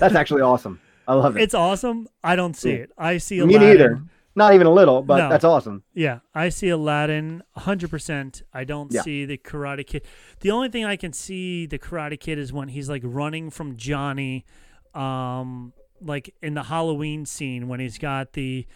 [0.00, 0.80] that's actually awesome.
[1.06, 1.42] I love it.
[1.44, 2.08] It's awesome.
[2.24, 2.90] I don't see it.
[2.98, 3.60] I see Aladdin.
[3.60, 4.02] Me neither.
[4.34, 5.28] Not even a little, but No.
[5.28, 5.84] that's awesome.
[5.94, 8.42] Yeah, I see Aladdin 100%.
[8.52, 9.02] I don't Yeah.
[9.02, 10.04] see the Karate Kid.
[10.40, 13.76] The only thing I can see the Karate Kid is when he's like running from
[13.76, 14.44] Johnny
[14.92, 18.66] um like in the Halloween scene when he's got the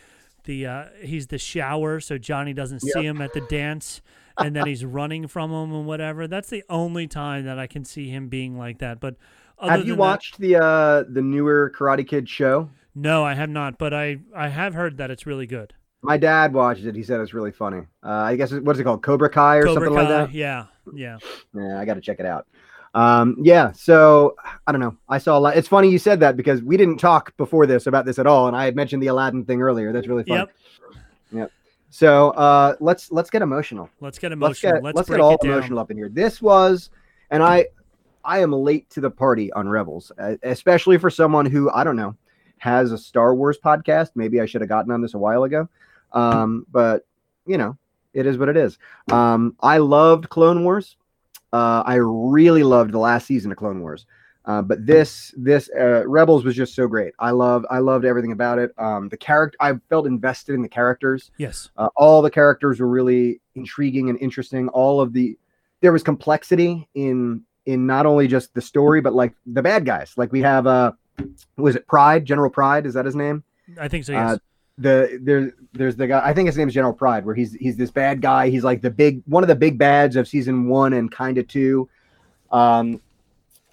[0.44, 4.00] the uh he's the shower so Johnny doesn't see him at the dance
[4.38, 6.26] and then he's running from him and whatever.
[6.26, 9.00] That's the only time that I can see him being like that.
[9.00, 9.16] But
[9.58, 12.70] other Have you than that- watched the uh the newer Karate Kid show?
[12.94, 15.74] No, I have not, but I I have heard that it's really good.
[16.02, 16.94] My dad watched it.
[16.94, 17.82] He said it's really funny.
[18.02, 20.34] Uh, I guess what's it called, Cobra Kai or Cobra something Kai, like that.
[20.34, 20.64] Yeah,
[20.94, 21.18] yeah.
[21.54, 22.46] Yeah, I got to check it out.
[22.92, 24.36] Um, yeah, so
[24.66, 24.96] I don't know.
[25.08, 25.56] I saw a lot.
[25.56, 28.48] It's funny you said that because we didn't talk before this about this at all,
[28.48, 29.92] and I had mentioned the Aladdin thing earlier.
[29.92, 30.38] That's really fun.
[30.38, 30.50] Yep.
[31.32, 31.52] Yep.
[31.90, 33.90] So uh, let's let's get emotional.
[34.00, 34.72] Let's get Let's emotional.
[34.74, 35.52] get Let's, let's, break get all it down.
[35.52, 36.08] emotional up in here.
[36.08, 36.90] This was,
[37.30, 37.66] and I
[38.24, 40.10] I am late to the party on Rebels,
[40.42, 42.16] especially for someone who I don't know
[42.58, 44.10] has a Star Wars podcast.
[44.14, 45.68] Maybe I should have gotten on this a while ago,
[46.12, 47.06] um, but
[47.46, 47.76] you know,
[48.14, 48.78] it is what it is.
[49.10, 50.96] Um, I loved Clone Wars.
[51.52, 54.06] Uh, I really loved the last season of Clone Wars.
[54.46, 57.12] Uh, but this this uh, Rebels was just so great.
[57.18, 58.72] I love I loved everything about it.
[58.78, 61.30] Um, the character I felt invested in the characters.
[61.36, 61.68] Yes.
[61.76, 64.68] Uh, all the characters were really intriguing and interesting.
[64.68, 65.36] All of the
[65.82, 70.14] there was complexity in in not only just the story but like the bad guys.
[70.16, 70.92] Like we have uh
[71.58, 72.24] was it Pride?
[72.24, 73.44] General Pride is that his name?
[73.78, 74.12] I think so.
[74.12, 74.38] Yes.
[74.80, 77.76] The there there's the guy I think his name is General Pride where he's he's
[77.76, 78.48] this bad guy.
[78.48, 81.46] He's like the big one of the big bads of season 1 and kind of
[81.48, 81.88] 2.
[82.50, 83.00] Um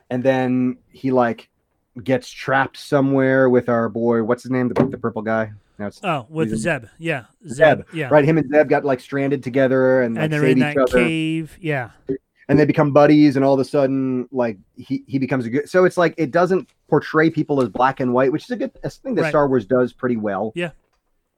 [0.09, 1.49] and then he like
[2.03, 5.51] gets trapped somewhere with our boy what's his name the, the purple guy?
[5.79, 6.85] It's oh, with Zeb.
[6.97, 7.25] Yeah.
[7.47, 8.09] Zeb, Yeah.
[8.09, 8.25] right?
[8.25, 11.55] Him and Zeb got like stranded together and, like, And they're in that other, cave.
[11.61, 11.91] Yeah.
[12.49, 13.35] and they become buddies.
[13.35, 15.69] And all of a sudden, like he he becomes a good.
[15.69, 18.71] So it's like it doesn't portray people as black and white, which is a good
[18.83, 19.29] a thing that Right.
[19.29, 20.51] Star Wars does pretty well.
[20.55, 20.71] Yeah.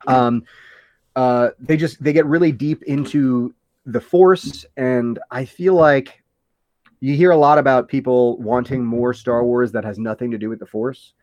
[0.08, 0.44] Um,
[1.16, 3.54] uh, they just they get really deep into
[3.86, 6.24] the Force, and I feel like
[7.02, 10.50] you hear a lot about people wanting more Star Wars that has nothing to do
[10.50, 11.14] with the Force.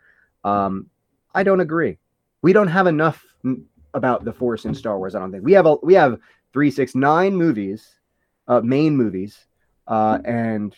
[0.44, 0.90] Um,
[1.34, 1.98] I don't agree.
[2.42, 3.64] We don't have enough n-
[3.94, 5.14] about the Force in Star Wars.
[5.14, 6.18] I don't think we have a we have
[6.52, 7.86] three, six, nine movies,
[8.48, 9.46] uh, main movies,
[9.86, 10.74] uh, and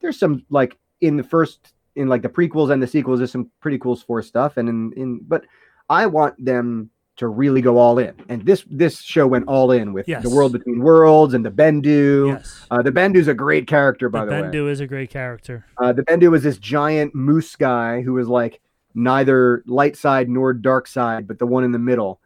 [0.00, 3.18] there's some like in the first in like the prequels and the sequels.
[3.20, 5.44] There's some pretty cool Force stuff, and in in but
[5.88, 6.90] I want them
[7.20, 10.22] to really go all in, and this this show went all in with Yes.
[10.22, 12.28] the world between worlds and the Bendu.
[12.28, 12.66] Yes.
[12.70, 14.36] Uh, the Bendu's a great character, by the way.
[14.38, 14.48] the, way.
[14.48, 15.66] Bendu is a great character.
[15.76, 18.62] Uh, the Bendu was this giant moose guy who was like
[18.94, 22.20] neither light side nor dark side, but the one in the middle.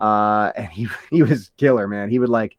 [0.00, 2.08] Uh, and he he was killer, man.
[2.08, 2.56] He would like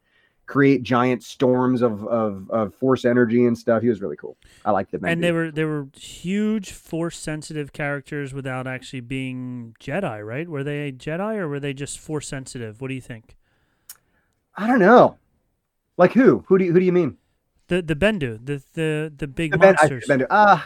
[0.49, 3.83] create giant storms of of, of force energy and stuff.
[3.83, 4.35] He was really cool.
[4.65, 9.75] I liked the And they were they were huge force sensitive characters without actually being
[9.79, 10.49] Jedi, right?
[10.49, 12.81] Were they Jedi or were they just force sensitive?
[12.81, 13.37] What do you think?
[14.57, 15.17] I don't know.
[15.97, 16.43] Like who?
[16.47, 17.15] Who do you, who do you mean?
[17.67, 20.05] The the Bendu, the the the big The Ben- I- monsters.
[20.09, 20.25] Bendu.
[20.31, 20.59] Uh,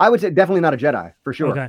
[0.00, 1.50] I would say definitely not a Jedi for sure.
[1.52, 1.68] Okay.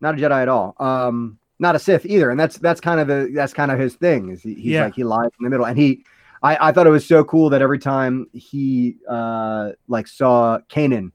[0.00, 0.74] Not a Jedi at all.
[0.80, 2.30] Um, not a Sith either.
[2.30, 4.30] And that's that's kind of the that's kind of his thing.
[4.30, 4.84] Is he, he's Yeah.
[4.86, 6.04] like he lies in the middle, and he.
[6.42, 11.12] I, I thought it was so cool that every time he uh like saw Kanan,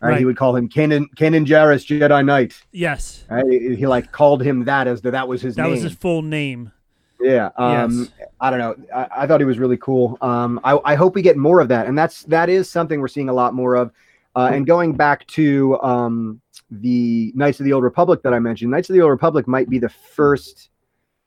[0.00, 0.18] right, Right.
[0.18, 2.54] he would call him Kanan Kanan Jarrus Jedi Knight.
[2.72, 3.24] Yes.
[3.30, 3.44] Right?
[3.50, 5.70] He, he, like called him that as the, that was his That name.
[5.72, 6.72] was his full name.
[7.20, 7.50] Yeah.
[7.56, 8.26] Um, Yes.
[8.40, 8.76] I don't know.
[8.94, 10.18] I, I thought he was really cool.
[10.20, 11.86] Um, I, I hope we get more of that.
[11.86, 13.90] And that's, that is something we're seeing a lot more of.
[14.36, 18.70] Uh, and going back to um, the Knights of the Old Republic that I mentioned,
[18.70, 20.68] Knights of the Old Republic might be the first,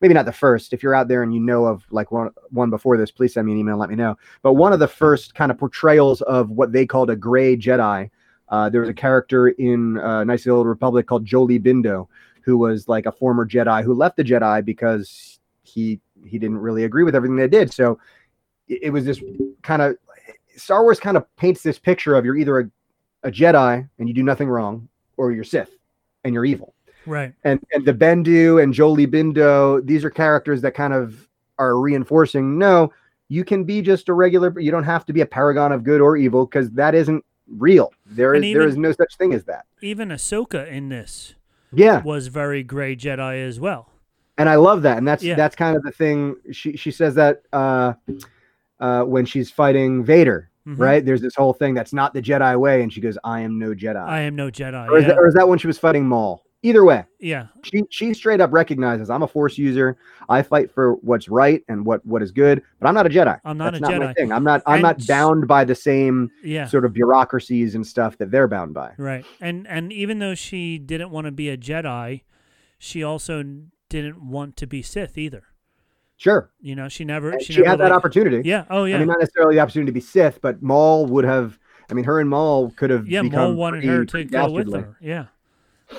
[0.02, 0.74] maybe not the first.
[0.74, 3.47] If you're out there and you know of like one, one before this, please send
[3.47, 4.18] me an email and let me know.
[4.41, 8.10] But one of the first kind of portrayals of what they called a gray Jedi.
[8.50, 12.08] Uh, there was a character in uh, the Old Republic called Jolee Bindo,
[12.41, 16.84] who was like a former Jedi who left the Jedi because he he didn't really
[16.84, 17.72] agree with everything they did.
[17.72, 18.00] So
[18.68, 19.22] it, it was this
[19.62, 19.97] kind of
[20.56, 22.70] Star Wars kind of paints this picture of you're either a,
[23.24, 24.88] a Jedi and you do nothing wrong,
[25.18, 25.70] or you're Sith
[26.24, 26.74] and you're evil.
[27.06, 27.34] Right.
[27.43, 31.28] And and the Bendu and Jolee Bindo, these are characters that kind of
[31.58, 32.91] are reinforcing no,
[33.30, 34.58] you can be just a regular.
[34.60, 37.24] You don't have to be a paragon of good or evil because that isn't
[37.58, 37.91] real.
[38.06, 39.66] There is And there even- is no such thing as that.
[39.82, 41.36] Even Ahsoka in this
[41.74, 42.02] Yeah.
[42.04, 43.89] was very gray Jedi as well.
[44.38, 44.97] and I love that.
[44.97, 45.36] And that's Yeah.
[45.36, 46.36] that's kind of the thing.
[46.52, 47.93] She she says that uh,
[48.80, 50.80] uh, when she's fighting Vader, Mhm.
[50.80, 51.04] right?
[51.06, 53.74] There's this whole thing that's not the Jedi way, and she goes, "I am no
[53.74, 54.88] Jedi." I am no Jedi.
[54.89, 55.10] or, is yeah.
[55.10, 56.45] that, or is that when she was fighting Maul?
[56.62, 57.47] Either way, yeah.
[57.64, 59.97] she she straight up recognizes I'm a Force user.
[60.28, 63.39] I fight for what's right and what what is good, but I'm not a Jedi.
[63.45, 64.34] I'm not That's a not my thing.
[64.34, 66.66] I'm not I'm And not bound by the same Yeah.
[66.66, 68.91] sort of bureaucracies and stuff that they're bound by.
[68.97, 69.26] Right.
[69.39, 72.24] And and even though she didn't want to be a Jedi,
[72.78, 73.41] she also
[73.88, 75.43] didn't want to be Sith either.
[76.18, 78.41] Sure, You know, she never And she, she, never had that opportunity.
[78.43, 78.66] Yeah.
[78.70, 78.97] Oh yeah.
[78.97, 81.57] I mean, not necessarily the opportunity to be Sith, but Maul would have.
[81.89, 83.07] I mean, her and Maul could have.
[83.07, 84.97] yeah, Maul wanted her to go with her.
[84.99, 85.28] Yeah.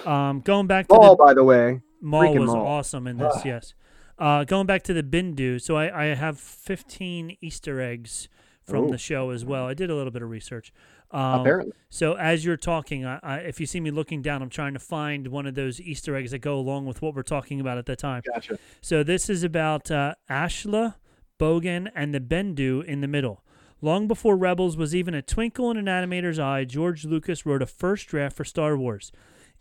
[0.04, 2.66] Um going back to Maul, the by the way, Maul freaking was Maul.
[2.66, 3.74] awesome in this, yes.
[4.18, 8.28] Uh going back to the Bendu, so I, I have fifteen Easter eggs
[8.62, 8.90] from Ooh.
[8.90, 9.66] the show as well.
[9.66, 10.72] I did a little bit of research.
[11.10, 11.72] Um, apparently.
[11.88, 14.78] So as you're talking, I, I, if you see me looking down, I'm trying to
[14.78, 17.86] find one of those Easter eggs that go along with what we're talking about at
[17.86, 18.22] the time.
[18.32, 18.60] Gotcha.
[18.80, 20.94] So this is about uh, Ashla,
[21.40, 23.42] Bogan, and the Bendu in the middle.
[23.82, 27.66] Long before Rebels was even a twinkle in an animator's eye, George Lucas wrote a
[27.66, 29.10] first draft for Star Wars.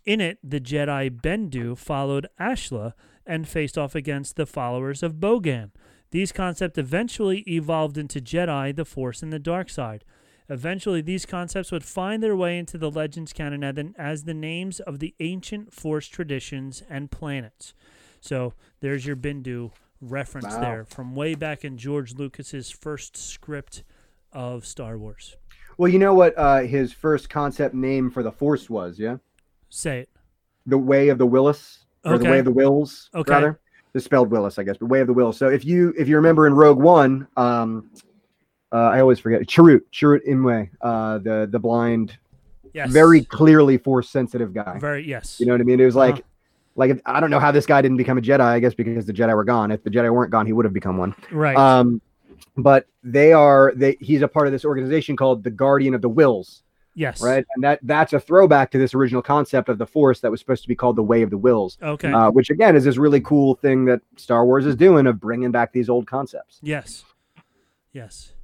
[0.04, 2.94] In it, the Jedi Bendu followed Ashla
[3.26, 5.70] and faced off against the followers of Bogan.
[6.10, 10.04] These concepts eventually evolved into Jedi, the Force, and the Dark Side.
[10.48, 14.98] Eventually, these concepts would find their way into the Legends canon as the- names of
[14.98, 17.72] the ancient Force traditions and planets.
[18.20, 19.70] So there's your Bendu
[20.00, 20.60] reference Wow.
[20.60, 23.84] there from way back in George Lucas's first script
[24.32, 25.36] of Star Wars.
[25.78, 29.18] Well, you know what uh, his first concept name for the Force was, yeah?
[29.70, 30.08] Say it.
[30.66, 33.32] The Way of the Willis, or the Way of the Whills, Okay.
[33.32, 33.60] rather.
[33.94, 35.36] It's spelled Willis, I guess, but Way of the Whills.
[35.36, 37.90] So if you if you remember in Rogue One, um,
[38.72, 42.16] uh, I always forget Chirrut, Chirrut Imwe, uh, the the blind,
[42.72, 42.90] Yes.
[42.92, 44.78] very clearly Force sensitive guy.
[44.78, 45.40] very yes.
[45.40, 45.80] You know what I mean?
[45.80, 46.22] It was like, Uh-huh.
[46.76, 48.40] like I don't know how this guy didn't become a Jedi.
[48.40, 49.72] I guess because the Jedi were gone.
[49.72, 51.14] If the Jedi weren't gone, he would have become one.
[51.32, 51.56] right.
[51.56, 52.00] Um,
[52.56, 53.96] but they are they.
[54.00, 56.62] He's a part of this organization called the Guardian of the Whills,
[56.94, 57.22] yes.
[57.22, 57.44] right?
[57.54, 60.62] And that that's a throwback to this original concept of the Force that was supposed
[60.62, 61.78] to be called the Way of the Whills.
[61.82, 62.12] Okay.
[62.12, 65.50] Uh, which again is this really cool thing that Star Wars is doing of bringing
[65.50, 66.58] back these old concepts.
[66.62, 67.04] Yes.
[67.92, 68.34] Yes.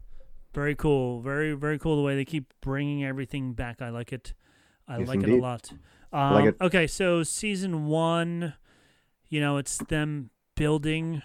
[0.54, 1.20] Very cool.
[1.20, 3.82] Very very cool the way they keep bringing everything back.
[3.82, 4.34] I like it.
[4.88, 5.72] I Yes, like it a lot.
[6.12, 6.56] Um, like it.
[6.60, 8.54] Okay, so season one,
[9.28, 11.22] you know, it's them building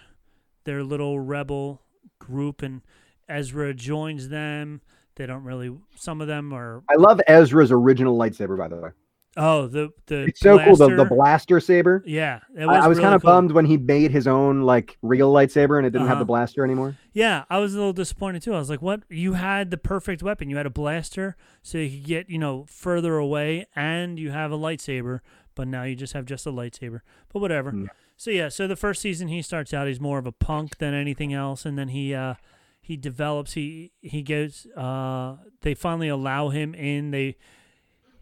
[0.64, 1.82] their little rebel
[2.18, 2.82] group, and
[3.28, 4.80] Ezra joins them.
[5.16, 5.76] They don't really.
[5.96, 6.82] Some of them are.
[6.90, 8.90] I love Ezra's original lightsaber, by the way.
[9.36, 10.24] Oh, the the.
[10.24, 10.76] It's so cool.
[10.76, 11.14] The, the blaster.
[11.14, 12.02] blaster saber.
[12.06, 13.30] Yeah, it I, was I was really kind of cool.
[13.30, 16.18] bummed when he made his own like real lightsaber and it didn't have Uh-huh.
[16.20, 16.96] the blaster anymore.
[17.14, 18.54] Yeah, I was a little disappointed too.
[18.54, 19.02] I was like, "What?
[19.08, 20.50] You had the perfect weapon.
[20.50, 24.52] You had a blaster, so you could get you know further away, and you have
[24.52, 25.20] a lightsaber.
[25.54, 27.00] But now you just have just a lightsaber.
[27.32, 27.72] But whatever.
[27.72, 27.88] Mm.
[28.18, 30.92] So yeah, so the first season he starts out, he's more of a punk than
[30.94, 32.34] anything else, and then he uh
[32.82, 33.52] he develops.
[33.52, 34.66] He he goes.
[34.76, 37.12] Uh, they finally allow him in.
[37.12, 37.36] They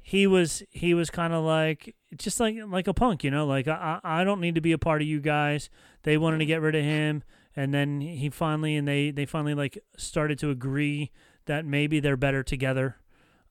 [0.03, 3.67] he was he was kind of like just like like a punk, you know, like
[3.67, 5.71] I I don't need to be a part of you guys.
[6.03, 7.25] They wanted to get rid of him,
[7.57, 11.11] and then he finally and they they finally like started to agree
[11.47, 12.97] that maybe they're better together.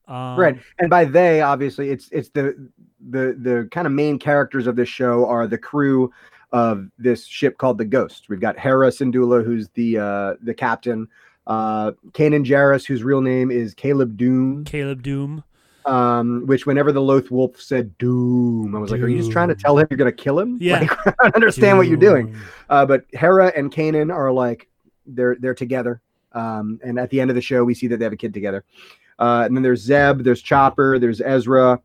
[0.06, 0.58] Um, right.
[0.78, 2.68] And by they, obviously, it's it's the
[3.00, 6.12] the the kind of main characters of this show are the crew
[6.52, 8.28] of this ship called the Ghost.
[8.28, 11.08] We've got Hera Syndulla, who's the uh the captain.
[11.46, 14.64] Uh, Kanan Jarrus, whose real name is Caleb Dume.
[14.66, 15.42] Caleb Dume.
[15.86, 19.48] Um, which whenever the Loth Wolf said Dume, I was like, "Are you just trying
[19.48, 20.80] to tell him you're gonna kill him?" Yeah.
[20.80, 22.36] Like, I don't understand what you're doing.
[22.68, 24.68] Uh, but Hera and Kanan are like
[25.06, 26.00] they're they're together.
[26.32, 28.34] Um, and at the end of the show, we see that they have a kid
[28.34, 28.64] together.
[29.18, 31.80] Uh, and then there's Zeb, there's Chopper, there's Ezra.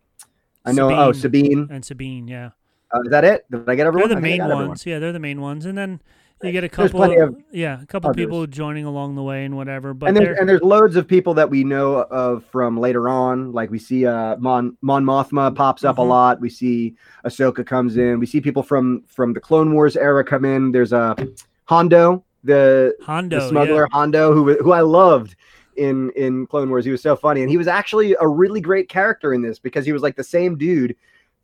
[0.65, 0.89] I know.
[0.93, 1.67] Oh, Sabine.
[1.71, 2.27] and Sabine.
[2.27, 2.51] Yeah,
[2.95, 3.45] Uh, is that it?
[3.51, 4.09] Did I get everyone?
[4.09, 4.67] they're the main got everyone.
[4.69, 4.85] ones.
[4.85, 6.01] Yeah, they're the main ones, and then
[6.43, 6.99] you get a couple.
[6.99, 8.21] plenty of yeah, a couple others.
[8.23, 9.93] people joining along the way and whatever.
[9.93, 13.51] But and there's and there's loads of people that we know of from later on.
[13.51, 15.99] Like we see uh Mon Mon Mothma pops up Mhm.
[15.99, 16.41] a lot.
[16.41, 18.19] We see Ahsoka comes in.
[18.19, 20.71] We see people from from the Clone Wars era come in.
[20.71, 21.25] There's a uh,
[21.65, 23.39] Hondo, the Hondo.
[23.39, 25.35] the smuggler Hondo, who who I loved
[25.77, 26.85] in in Clone Wars.
[26.85, 29.85] He was so funny, and he was actually a really great character in this because
[29.85, 30.95] he was like the same dude,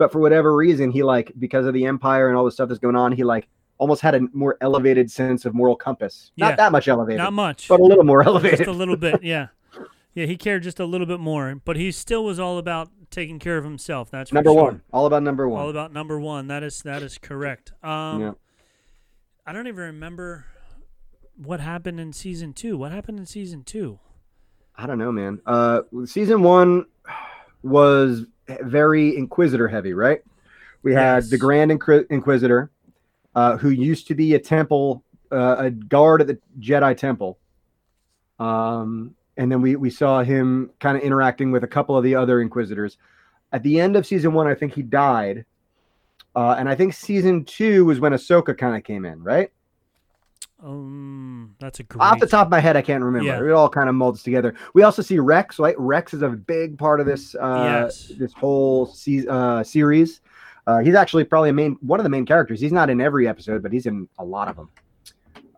[0.02, 2.80] but for whatever reason, he like because of the Empire and all the stuff that's
[2.80, 3.48] going on, he like
[3.78, 6.32] almost had a more elevated sense of moral compass.
[6.38, 6.56] Not Yeah.
[6.58, 7.68] that much elevated, not much.
[7.68, 8.58] but a little more elevated.
[8.60, 9.48] just a little bit yeah
[10.14, 13.40] yeah he cared just a little bit more but he still was all about taking
[13.40, 14.64] care of himself that's number sure.
[14.64, 15.62] one, all about number one.
[15.62, 18.32] all about number one that is that is correct um Yeah.
[19.48, 20.46] i don't even remember
[21.38, 24.00] what happened in season two what happened in season two
[24.76, 25.42] I don't know, man.
[25.46, 26.86] Uh, season one
[27.62, 30.22] was very Inquisitor heavy, right?
[30.84, 32.72] We had the Grand Inqui- Inquisitor,
[33.36, 37.38] uh, who used to be a temple, uh, a guard at the Jedi Temple,
[38.40, 42.16] um, and then we we saw him kind of interacting with a couple of the
[42.16, 42.98] other Inquisitors.
[43.54, 45.46] At the end of season one, I think he died,
[46.36, 49.52] uh, and I think season two was when Ahsoka kind of came in, right?
[50.64, 52.02] Um, that's a great.
[52.02, 53.28] Off the top of my head, I can't remember.
[53.28, 53.44] Yeah.
[53.44, 54.54] It all kind of molds together.
[54.74, 55.76] We also see Rex, right?
[55.80, 58.12] Rex is a big part of this uh, Yes.
[58.18, 60.22] this whole se- uh, series.
[60.68, 62.62] Uh, he's actually probably a main one of the main characters.
[62.62, 64.70] He's not in every episode, but he's in a lot of them.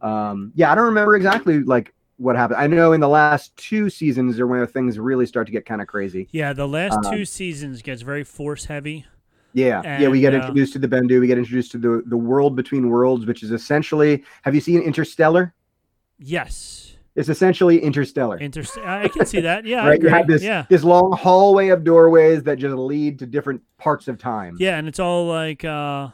[0.02, 2.60] Um, yeah, I don't remember exactly like what happened.
[2.60, 5.82] I know in the last two seasons are where things really start to get kind
[5.82, 6.28] of crazy.
[6.32, 9.06] Yeah, the last Um, two seasons gets very force heavy.
[9.54, 11.20] Yeah, yeah, we get And, uh, introduced to the Bendu.
[11.20, 14.24] We get introduced to the the world between worlds, which is essentially.
[14.44, 15.54] Have you seen Interstellar?
[16.18, 18.40] Yes, It's essentially Interstellar.
[18.40, 18.78] Interest.
[18.80, 19.66] I can see that.
[19.74, 20.02] Yeah, right?
[20.02, 24.08] You have this yeah, this long hallway of doorways that just lead to different parts
[24.08, 24.56] of time.
[24.60, 26.10] yeah, and it's all like uh,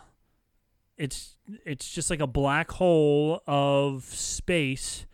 [0.98, 5.06] it's it's just like a black hole of space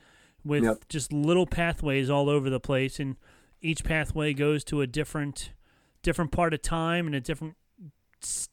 [0.43, 0.77] with Yep.
[0.89, 3.15] just little pathways all over the place, and
[3.61, 5.51] each pathway goes to a different
[6.01, 7.55] different part of time and a different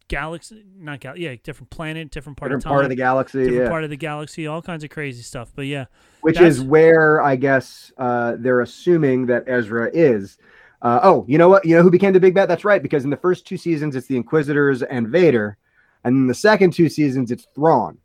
[0.09, 3.39] galaxy, not gal, yeah, different planet, different part different of time, part of the galaxy,
[3.45, 3.69] different yeah.
[3.69, 5.53] part of the galaxy, all kinds of crazy stuff.
[5.55, 5.87] But yeah,
[6.21, 10.39] Which is where I guess uh, they're assuming that Ezra is.
[10.83, 11.65] Uh, oh, you know what?
[11.65, 12.49] You know who became the big bad?
[12.49, 15.57] That's right, because in the first two seasons it's the Inquisitors and Vader,
[16.05, 17.99] and in the second two seasons it's Thrawn.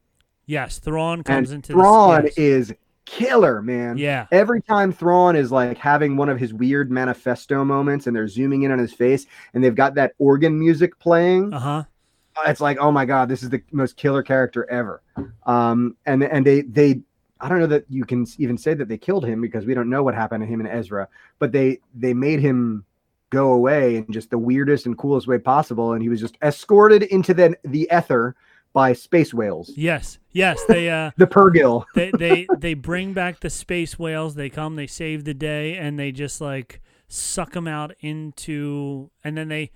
[0.45, 2.69] yes, Thrawn comes and into Thrawn this, yes.
[2.69, 2.73] is
[3.07, 3.97] killer, man.
[3.97, 4.27] Yeah.
[4.31, 8.61] Every time Thrawn is like having one of his weird manifesto moments, and they're zooming
[8.63, 11.51] in on his face, and they've got that organ music playing.
[11.53, 11.83] Uh huh.
[12.45, 15.01] it's like oh my god this is the most killer character ever
[15.47, 17.01] um and and they they
[17.41, 19.89] i don't know that you can even say that they killed him because we don't
[19.89, 21.07] know what happened to him and ezra
[21.39, 22.85] but they they made him
[23.31, 27.01] go away in just the weirdest and coolest way possible and he was just escorted
[27.03, 28.35] into the the ether
[28.77, 33.49] by space whales Yes, yes, they uh the purrgil they they they bring back the
[33.49, 34.35] space whales.
[34.35, 39.35] They come, they save the day, and they just like suck them out into, and
[39.35, 39.71] then they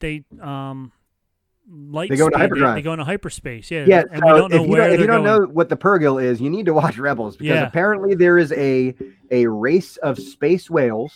[0.00, 0.92] they um
[1.70, 2.40] light They go into speed.
[2.40, 2.74] They, hyperdrive.
[2.76, 3.70] they go into hyperspace.
[3.70, 5.68] Yeah, yeah and so we don't know if you don't, if you don't know what
[5.68, 7.66] the purrgil is you need to watch rebels because Yeah.
[7.66, 8.94] apparently there is a
[9.30, 11.12] a race of space whales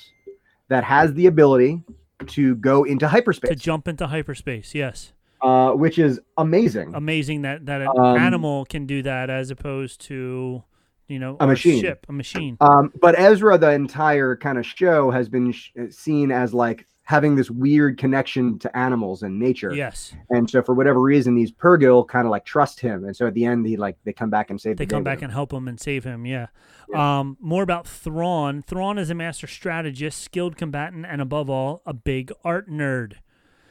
[0.69, 1.83] that has the ability
[2.27, 4.75] to go into hyperspace to jump into hyperspace.
[4.75, 5.13] Yes,
[5.43, 6.93] uh, which is amazing.
[6.95, 10.63] amazing that that an Um, animal can do that as opposed to
[11.09, 11.81] you know A machine.
[11.81, 12.57] ship, a machine.
[12.61, 17.35] Um, but Ezra, the entire kind of show has been sh- seen as like having
[17.35, 19.75] this weird connection to animals and nature.
[19.75, 23.05] Yes, And so for whatever reason, these Purrgil kind of like trust him.
[23.05, 25.03] And so at the end, he like they come back and save they the come
[25.03, 26.25] back and help him and save him.
[26.25, 26.47] Yeah.
[26.95, 28.63] Um, more about Thrawn.
[28.63, 33.15] Thrawn is a master strategist, skilled combatant, and above all, a big art nerd.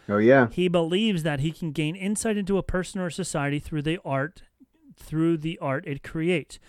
[0.10, 0.48] Oh yeah.
[0.52, 4.44] He believes that he can gain insight into a person or society through the art,
[4.96, 6.60] through the art it creates.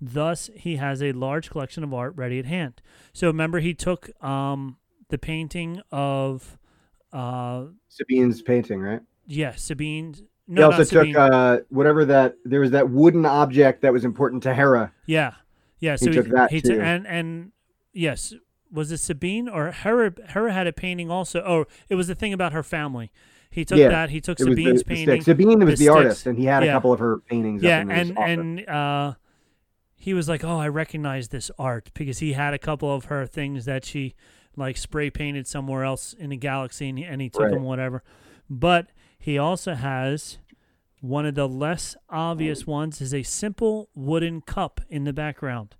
[0.00, 2.80] Thus, he has a large collection of art ready at hand.
[3.12, 4.76] So remember, he took um,
[5.08, 6.56] the painting of,
[7.12, 9.00] uh, Sabine's painting, right?
[9.26, 10.14] yeah, Sabine.
[10.14, 11.16] he No, also not took Sabine.
[11.16, 14.92] uh, whatever that there was that wooden object that was important to Hera.
[15.06, 15.34] Yeah,
[15.80, 15.92] yeah.
[15.98, 16.74] He So took that he too.
[16.74, 17.52] took and and
[17.92, 18.34] yes,
[18.70, 20.12] was it Sabine or Hera?
[20.28, 21.40] Hera had a painting also.
[21.46, 23.10] Oh, it was the thing about her family.
[23.50, 24.10] He took Yeah, that.
[24.10, 25.22] He took It the, Sabine's the painting.
[25.22, 25.90] Sabine was the, sticks.
[25.96, 27.62] artist, and he had a couple of her paintings.
[27.62, 29.14] Yeah, up in and and uh,
[29.96, 33.26] he was like, "Oh, I recognize this art because he had a couple of her
[33.26, 34.14] things that she
[34.56, 37.52] like spray painted somewhere else in the galaxy, and he, and he took Right.
[37.52, 38.02] them whatever."
[38.50, 38.88] But
[39.18, 40.38] he also has
[41.00, 45.74] one of the less obvious ones is a simple wooden cup in the background.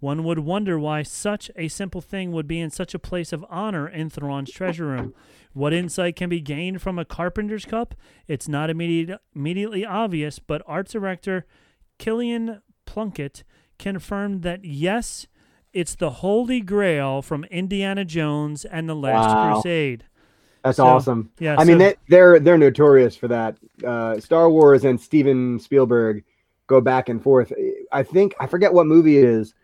[0.00, 3.44] One would wonder why such a simple thing would be in such a place of
[3.50, 5.14] honor in Thrawn's treasure room.
[5.52, 7.94] What insight can be gained from a carpenter's cup?
[8.26, 11.44] It's not immediate, immediately obvious, but art director
[11.98, 13.44] Killian Plunkett
[13.78, 15.26] confirmed that yes,
[15.72, 19.52] it's the Holy Grail from Indiana Jones and the Last Wow.
[19.54, 20.04] Crusade.
[20.64, 21.30] That's So, awesome.
[21.38, 23.56] yeah, I mean so- they, they're they're notorious for that.
[23.84, 26.22] Uh, Star Wars and Steven Spielberg
[26.66, 27.52] go back and forth.
[27.92, 29.54] I think I forget what movie it is,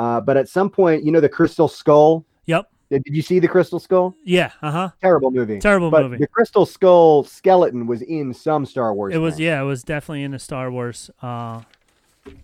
[0.00, 2.24] uh, but at some point, you know, the Crystal Skull.
[2.46, 2.68] Yep.
[2.90, 4.14] Did you see the Crystal Skull?
[4.24, 4.50] Yeah.
[4.62, 4.88] Uh huh.
[5.00, 5.60] Terrible movie.
[5.60, 6.16] Terrible but movie.
[6.16, 9.14] The Crystal Skull skeleton was in some Star Wars.
[9.14, 9.44] It was thing.
[9.46, 9.60] yeah.
[9.60, 11.10] It was definitely in a Star Wars.
[11.22, 11.60] Uh,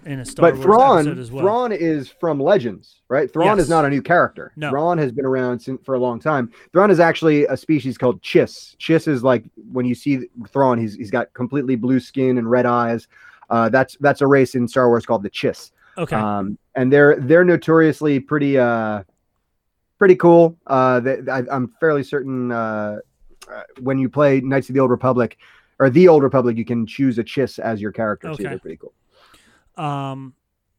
[0.06, 1.42] in a Star But Wars Thrawn, episode as well.
[1.44, 3.30] Thrawn is from Legends, right?
[3.32, 3.64] Thrawn Yes.
[3.66, 4.52] is not a new character.
[4.56, 4.70] No.
[4.70, 6.50] Thrawn has been around sin- for a long time.
[6.72, 8.76] Thrawn is actually a species called Chiss.
[8.78, 12.66] Chiss is like when you see Thrawn, he's he's got completely blue skin and red
[12.66, 13.06] eyes.
[13.50, 15.72] Uh, that's that's a race in Star Wars called the Chiss.
[15.98, 16.16] Okay.
[16.16, 19.02] Um, and they're they're notoriously pretty uh
[19.98, 20.56] pretty cool.
[20.66, 22.98] Uh, they, I, I'm fairly certain uh,
[23.50, 25.38] uh, when you play Knights of the Old Republic
[25.78, 28.34] or the Old Republic, you can choose a Chiss as your character too.
[28.34, 28.42] Okay.
[28.44, 28.92] They're pretty cool.
[29.82, 30.34] Um,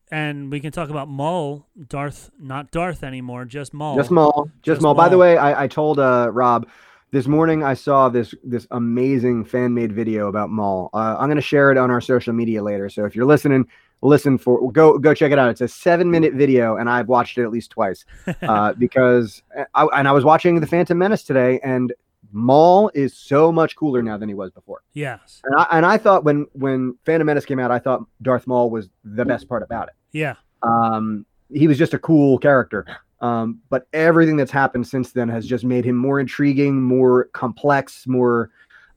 [0.09, 3.95] and we can talk about Maul, Darth, not Darth anymore, just Maul.
[3.95, 4.45] Just Maul.
[4.45, 4.93] Just, Just Maul.
[4.93, 6.67] By the way, I, I told uh, Rob
[7.11, 10.89] this morning I saw this this amazing fan made video about Maul.
[10.93, 12.89] Uh, I'm gonna share it on our social media later.
[12.89, 13.67] So if you're listening,
[14.01, 15.49] listen for go go check it out.
[15.49, 18.05] It's a seven minute video, and I've watched it at least twice
[18.41, 19.41] uh, because
[19.73, 21.93] I, and I was watching the Phantom Menace today, and
[22.31, 24.83] Maul is so much cooler now than he was before.
[24.93, 25.41] Yes.
[25.45, 28.69] And I, and I thought when when Phantom Menace came out, I thought Darth Maul
[28.69, 29.93] was the best part about it.
[30.11, 30.35] Yeah.
[30.63, 32.85] Um, he was just a cool character.
[33.19, 38.05] Um, but everything that's happened since then has just made him more intriguing, more complex,
[38.05, 38.51] more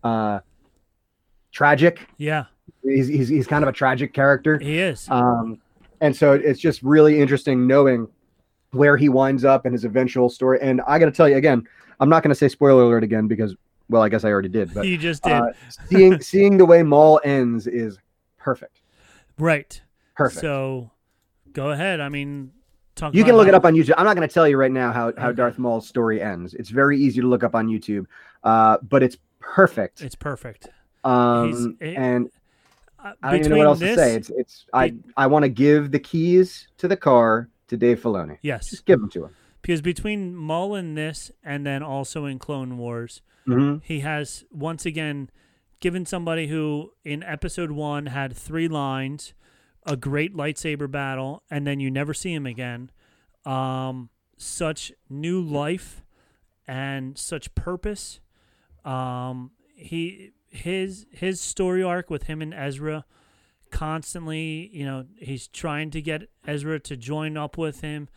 [0.05, 0.41] uh,
[1.53, 2.07] tragic.
[2.19, 2.45] Yeah.
[2.83, 4.59] He's, he's, he's kind of a tragic character.
[4.59, 5.09] He is.
[5.11, 5.59] Um,
[6.01, 8.09] and so it's just really interesting knowing
[8.73, 10.59] where he winds up and his eventual story.
[10.63, 11.67] And I got to tell you again,
[11.99, 13.55] I'm not going to say spoiler alert again because,
[13.89, 14.73] well, I guess I already did.
[14.73, 15.33] But you just did.
[15.33, 15.49] uh,
[15.89, 17.99] seeing seeing the way Maul ends is
[18.39, 18.81] perfect.
[19.39, 19.81] right.
[20.17, 20.41] Perfect.
[20.41, 20.91] So
[21.53, 22.01] go ahead.
[22.01, 22.53] I mean,
[22.95, 23.95] talk You can look it up on YouTube.
[23.99, 25.37] I'm not going to tell you right now how, how Okay.
[25.37, 26.55] Darth Maul's story ends.
[26.55, 28.07] It's very easy to look up on YouTube,
[28.45, 30.03] uh, but it's perfect.
[30.03, 30.69] It's perfect.
[31.05, 32.31] Um, it- and
[33.03, 34.15] Uh, I don't even know what else to say.
[34.15, 38.39] It's it's I I want to give the keys to the car to Dave Filoni.
[38.43, 38.71] yes.
[38.71, 39.35] Just give them to him.
[39.63, 44.85] Because between Maul in this and then also in Clone Wars, hmm he has once
[44.87, 45.31] again
[45.81, 49.33] given somebody who in episode one had three lines,
[49.87, 52.91] a great lightsaber battle, and then you never see him again.
[53.47, 56.05] Um, such new life
[56.67, 58.21] and such purpose.
[58.85, 63.05] Um, he his his story arc with him and Ezra
[63.71, 68.09] constantly, you know, he's trying to get Ezra to join up with him.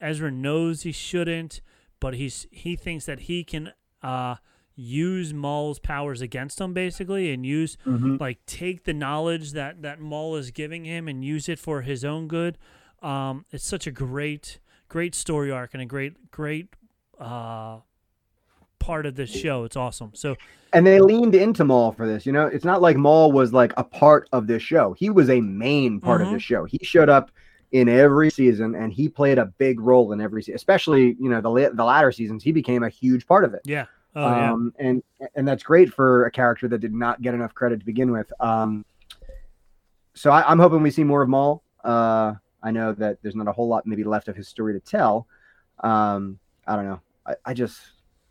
[0.00, 1.60] Ezra knows he shouldn't,
[2.00, 3.72] but he's he thinks that he can
[4.02, 4.36] uh
[4.74, 7.76] use Maul's powers against him basically and use
[8.18, 12.04] like take the knowledge that that Maul is giving him and use it for his
[12.04, 12.56] own good.
[13.02, 16.68] Um it's such a great great story arc and a great great
[17.20, 17.80] uh
[18.82, 19.64] part of this show.
[19.64, 20.10] It's awesome.
[20.14, 20.36] So
[20.72, 22.24] And they leaned into Maul for this.
[22.26, 24.92] You know, it's not like Maul was like a part of this show.
[24.94, 26.26] He was a main part Mhm.
[26.26, 26.64] of this show.
[26.64, 27.30] He showed up
[27.72, 30.56] in every season, and he played a big role in every season.
[30.56, 33.62] Especially, you know, the the latter seasons, he became a huge part of it.
[33.64, 33.86] yeah.
[34.14, 34.52] Oh yeah.
[34.52, 35.02] um, and
[35.36, 38.30] and that's great for a character that did not get enough credit to begin with.
[38.40, 38.84] Um,
[40.14, 41.62] so I, I'm hoping we see more of Maul.
[41.82, 44.80] Uh, I know that there's not a whole lot maybe left of his story to
[44.80, 45.26] tell.
[45.82, 47.00] Um, I don't know.
[47.26, 47.80] I, I just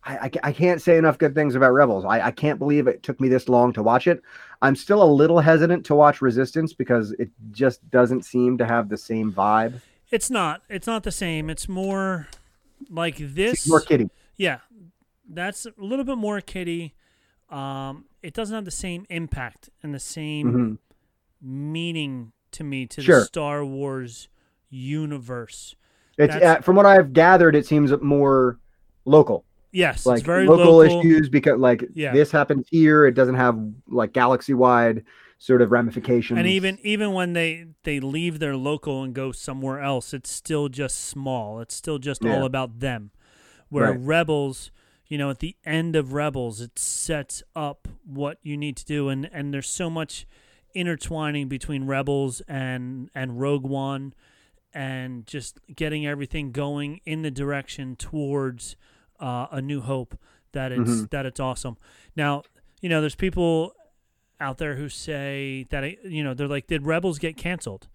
[0.03, 2.05] I, I, I can't say enough good things about Rebels.
[2.05, 4.21] I, I can't believe it took me this long to watch it.
[4.61, 8.89] I'm still a little hesitant to watch Resistance because it just doesn't seem to have
[8.89, 9.79] the same vibe.
[10.09, 10.61] It's not.
[10.69, 11.49] It's not the same.
[11.49, 12.27] It's more
[12.89, 13.53] like this.
[13.53, 14.09] It's more kiddie.
[14.37, 14.59] Yeah,
[15.29, 16.95] that's a little bit more kitty.
[17.49, 20.77] Um, it doesn't have the same impact and the same Mhm.
[21.41, 23.19] meaning to me to Sure.
[23.19, 24.29] the Star Wars
[24.69, 25.75] universe.
[26.17, 28.57] It's uh, from what I've gathered, it seems more
[29.05, 29.45] local.
[29.71, 30.99] Yes, like it's very local, local.
[31.01, 32.13] issues because like Yeah.
[32.13, 33.57] this happens here it doesn't have
[33.87, 35.03] like galaxy wide
[35.37, 39.79] sort of ramifications And even even when they they leave their local and go somewhere
[39.81, 41.59] else, it's still just small.
[41.61, 43.11] It's still just all about them.
[43.69, 43.99] Where Right.
[43.99, 44.71] Rebels,
[45.07, 49.09] you know, at the end of Rebels, it sets up what you need to do,
[49.09, 50.27] and and there's so much
[50.73, 54.13] intertwining between Rebels and and Rogue One,
[54.73, 58.75] and just getting everything going in the direction towards
[59.21, 60.17] uh, a New Hope.
[60.53, 61.09] That it's Mhm.
[61.11, 61.77] that it's awesome.
[62.15, 62.43] Now,
[62.81, 63.73] you know, there's people
[64.41, 67.87] out there who say that it- you know they're like, did Rebels get canceled?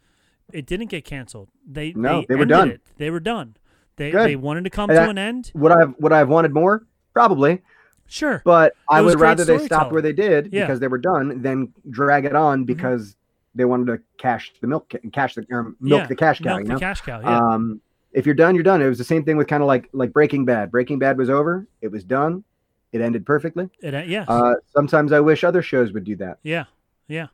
[0.52, 1.48] It didn't get canceled.
[1.68, 2.70] They No, they were done.
[2.70, 2.80] It.
[2.96, 3.56] They were done.
[3.96, 4.26] They Good.
[4.28, 5.50] they wanted to come And to that- an end.
[5.54, 7.62] would i have would i have wanted more probably
[8.06, 8.42] Sure.
[8.44, 10.60] but i It was would rather they stopped where they did Yeah.
[10.62, 10.66] Mm-hmm.
[10.66, 13.16] because they were done than drag it on because
[13.54, 16.68] they wanted to cash the milk cash the or milk Yeah, the cash cow milk
[16.68, 17.20] you the cash cow.
[17.20, 17.38] Yeah.
[17.38, 17.80] um
[18.12, 18.82] if you're done you're done.
[18.82, 20.70] It was the same thing with kind of like like breaking bad.
[20.70, 21.66] Breaking bad was over.
[21.80, 22.44] It was done.
[22.92, 23.68] It ended perfectly.
[23.80, 24.24] It, yeah.
[24.28, 26.38] uh sometimes i wish other shows would do that.
[26.42, 26.64] Yeah,
[27.08, 27.28] yeah.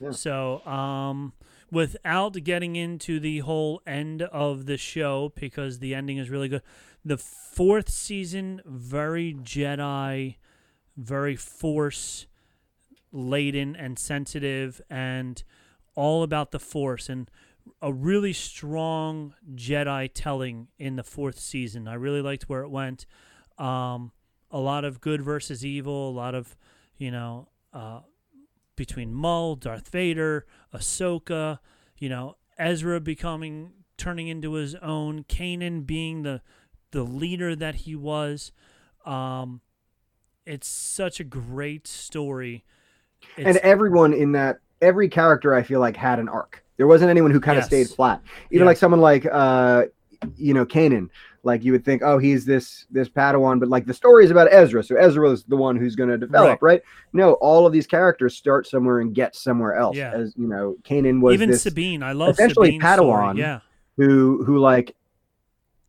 [0.00, 0.12] Yeah.
[0.12, 1.34] So, um,
[1.70, 6.62] without getting into the whole end of the show, because the ending is really good,
[7.04, 10.36] the fourth season, very Jedi,
[10.96, 12.26] very Force
[13.12, 15.42] laden and sensitive, and
[15.94, 17.30] all about the Force, and
[17.82, 21.88] a really strong Jedi telling in the fourth season.
[21.88, 23.06] I really liked where it went.
[23.58, 24.12] Um,
[24.50, 26.56] a lot of good versus evil, a lot of,
[26.96, 28.00] you know, uh,
[28.76, 31.58] between Maul, Darth Vader, Ahsoka,
[31.98, 36.40] you know, Ezra becoming turning into his own, Kanan being the
[36.92, 38.50] the leader that he was.
[39.06, 39.60] Um,
[40.44, 42.64] it's such a great story.
[43.36, 47.30] and everyone in that every character i feel like had an arc There wasn't anyone
[47.30, 48.22] who kind of stayed flat.
[48.50, 48.70] Even Yeah.
[48.70, 49.84] like someone like uh,
[50.38, 51.10] you know, Kanan.
[51.42, 54.48] Like you would think, oh, he's this this Padawan, but like the story is about
[54.50, 56.80] Ezra, so Ezra is the one who's going to develop, right.
[57.12, 59.94] No, all of these characters start somewhere and get somewhere else.
[59.94, 60.12] Yeah.
[60.12, 63.36] As you know, Kanan was Even this Sabine, I love essentially Sabine's story, Padawan.
[63.36, 63.60] Yeah,
[63.98, 64.96] who who like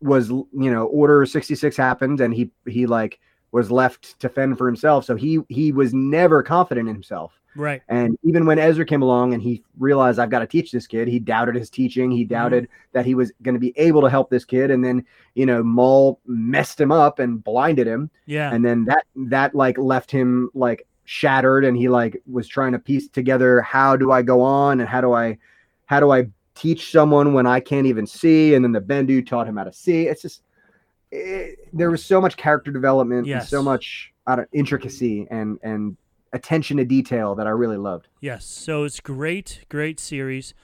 [0.02, 3.18] was you know order 66 happened and he he like
[3.52, 7.82] was left to fend for himself so he he was never confident in himself right.
[7.88, 11.08] and even when ezra came along and he realized i've got to teach this kid
[11.08, 12.10] he doubted his teaching.
[12.10, 12.34] He mm-hmm.
[12.34, 14.70] doubted that he was going to be able to help this kid.
[14.70, 18.10] And then you know maul messed him up and blinded him.
[18.26, 21.64] Yeah, and then that that like left him like shattered.
[21.64, 24.80] And he like was trying to piece together how do i go on?
[24.80, 25.38] And how do i
[25.86, 28.54] how do i teach someone when i can't even see?
[28.54, 30.06] And then the bendu taught him how to see.
[30.06, 30.42] It's just
[31.10, 35.96] it, there was so much character development and so much I don't, intricacy and and
[36.32, 40.54] attention to detail that i really loved Yes, so it's great, great series.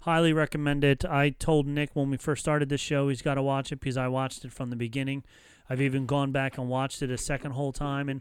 [0.00, 1.04] Highly recommend it.
[1.04, 3.96] I told Nick when we first started this show he's got to watch it because
[3.96, 5.22] I watched it from the beginning.
[5.70, 8.20] I've even gone back and watched it a second whole time, and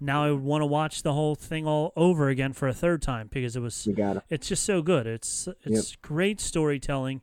[0.00, 3.00] now I would want to watch the whole thing all over again for a third
[3.00, 5.06] time because it was you got it it's just so good.
[5.06, 7.22] It's it's great storytelling.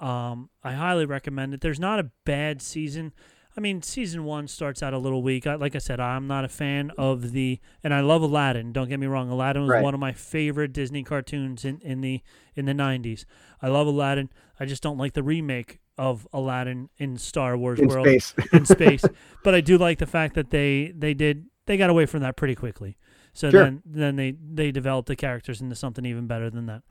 [0.00, 1.60] Um, I highly recommend it.
[1.60, 3.12] There's not a bad season.
[3.56, 5.46] I mean, season one starts out a little weak.
[5.46, 8.72] I, like I said, I'm not a fan of the, and I love Aladdin.
[8.72, 9.30] Don't get me wrong.
[9.30, 9.82] Aladdin was Right.
[9.82, 12.20] one of my favorite Disney cartoons in, in the
[12.56, 13.24] in the 90s.
[13.62, 14.28] I love Aladdin.
[14.58, 18.64] I just don't like the remake of Aladdin in Star Wars in world space in
[18.76, 19.04] space.
[19.44, 22.34] but I do like the fact that they they did they got away from that
[22.36, 22.96] pretty quickly.
[23.32, 23.62] So Sure.
[23.64, 26.82] then then they they developed the characters into something even better than that.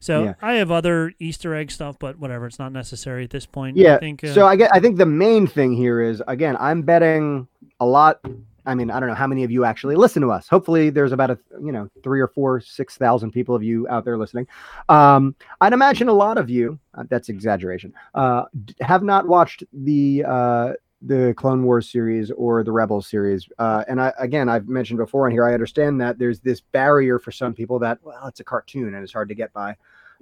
[0.00, 0.34] So Yeah.
[0.40, 3.78] I have other Easter egg stuff, but whatever, it's not necessary at this point.
[3.78, 3.98] I Yeah.
[3.98, 4.70] think uh, so I get.
[4.74, 7.46] I think the main thing here is again, I'm betting
[7.80, 8.20] a lot.
[8.66, 10.46] I mean, I don't know how many of you actually listen to us.
[10.48, 14.04] Hopefully, there's about a you know three or four, six thousand people of you out
[14.04, 14.46] there listening.
[14.88, 16.78] Um, I'd imagine a lot of you.
[16.94, 17.92] Uh, that's exaggeration.
[18.14, 18.44] Uh,
[18.80, 20.72] have not watched the uh,
[21.02, 23.48] the Clone Wars series or the Rebels series.
[23.58, 25.44] Uh, and I again, I've mentioned before on here.
[25.46, 29.02] I understand that there's this barrier for some people that well, it's a cartoon and
[29.02, 29.76] it's hard to get by.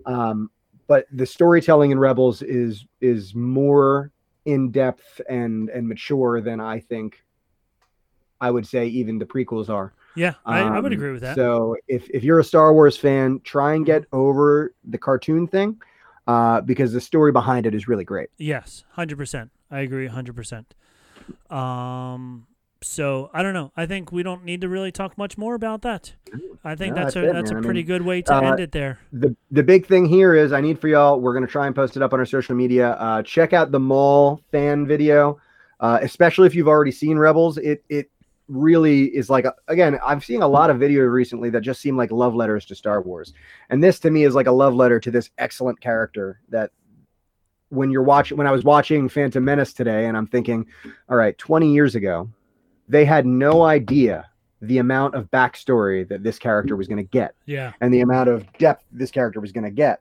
[0.06, 0.50] Um,
[0.86, 4.12] but the storytelling in Rebels is is more
[4.44, 7.22] in depth and and mature than I think
[8.40, 9.92] I would say even the prequels are.
[10.14, 11.34] yeah, I, I would Um, agree with that.
[11.34, 15.80] So if if you're a Star Wars fan, try and get over the cartoon thing,
[16.28, 18.28] uh, because the story behind it is really great.
[18.38, 19.50] yes, hundred percent.
[19.70, 20.74] I agree, hundred percent.
[21.50, 22.46] Um,
[22.82, 23.72] so I don't know.
[23.76, 26.14] I think we don't need to really talk much more about that.
[26.64, 27.58] I think No, that's a that's it, that's man.
[27.58, 28.98] a I pretty mean, good way to uh, end it there.
[29.12, 31.20] the the big thing here is I need for y'all.
[31.20, 32.90] We're gonna try and post it up on our social media.
[32.92, 35.38] Uh, check out the Maul fan video,
[35.80, 37.58] uh, especially if you've already seen Rebels.
[37.58, 38.10] It it
[38.46, 39.98] really is like a, again.
[40.06, 43.02] I'm seeing a lot of video recently that just seem like love letters to Star
[43.02, 43.34] Wars,
[43.70, 46.70] and this to me is like a love letter to this excellent character that.
[47.70, 50.66] When you're watching, when I was watching Phantom Menace today, and I'm thinking,
[51.08, 52.30] all right, 20 years ago,
[52.88, 54.28] they had no idea
[54.62, 58.28] the amount of backstory that this character was going to get Yeah, and the amount
[58.28, 60.00] of depth this character was going to get.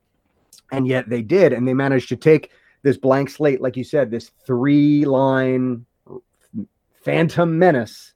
[0.72, 2.51] And yet they did, and they managed to take
[2.84, 5.86] this blank slate, like you said, this three line
[7.03, 8.13] Phantom Menace,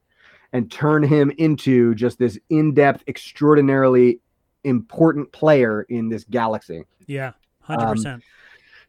[0.53, 4.19] and turn him into just this in depth, extraordinarily
[4.63, 6.83] important player in this galaxy.
[7.07, 7.31] yeah,
[7.61, 8.23] hundred Um, percent.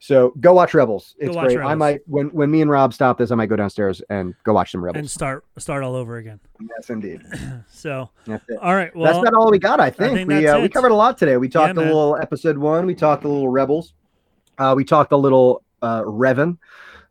[0.03, 1.15] So go watch Rebels.
[1.21, 1.65] It's watch great.
[1.65, 4.53] I might when when me and Rob stop this, I might go downstairs and go
[4.53, 6.41] watch some Rebels And start start all over again.
[6.61, 7.23] yes, indeed.
[7.71, 8.11] So
[8.61, 9.79] all right, well, that's not all we got.
[9.79, 11.37] I think, think we uh, we covered a lot today.
[11.37, 12.85] We talked a little episode one.
[12.85, 13.95] We talked a little rebels.
[14.59, 16.59] Uh, we talked a little uh, Revan.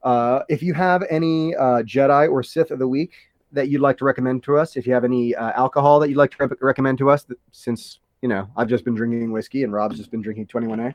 [0.04, 3.14] Uh, if you have any uh, Jedi or Sith of the week
[3.54, 6.18] that you'd like to recommend to us, if you have any uh, alcohol that you'd
[6.18, 9.64] like to re- recommend to us, th- since you know I've just been drinking whiskey
[9.64, 10.94] and Rob's just been drinking 21A,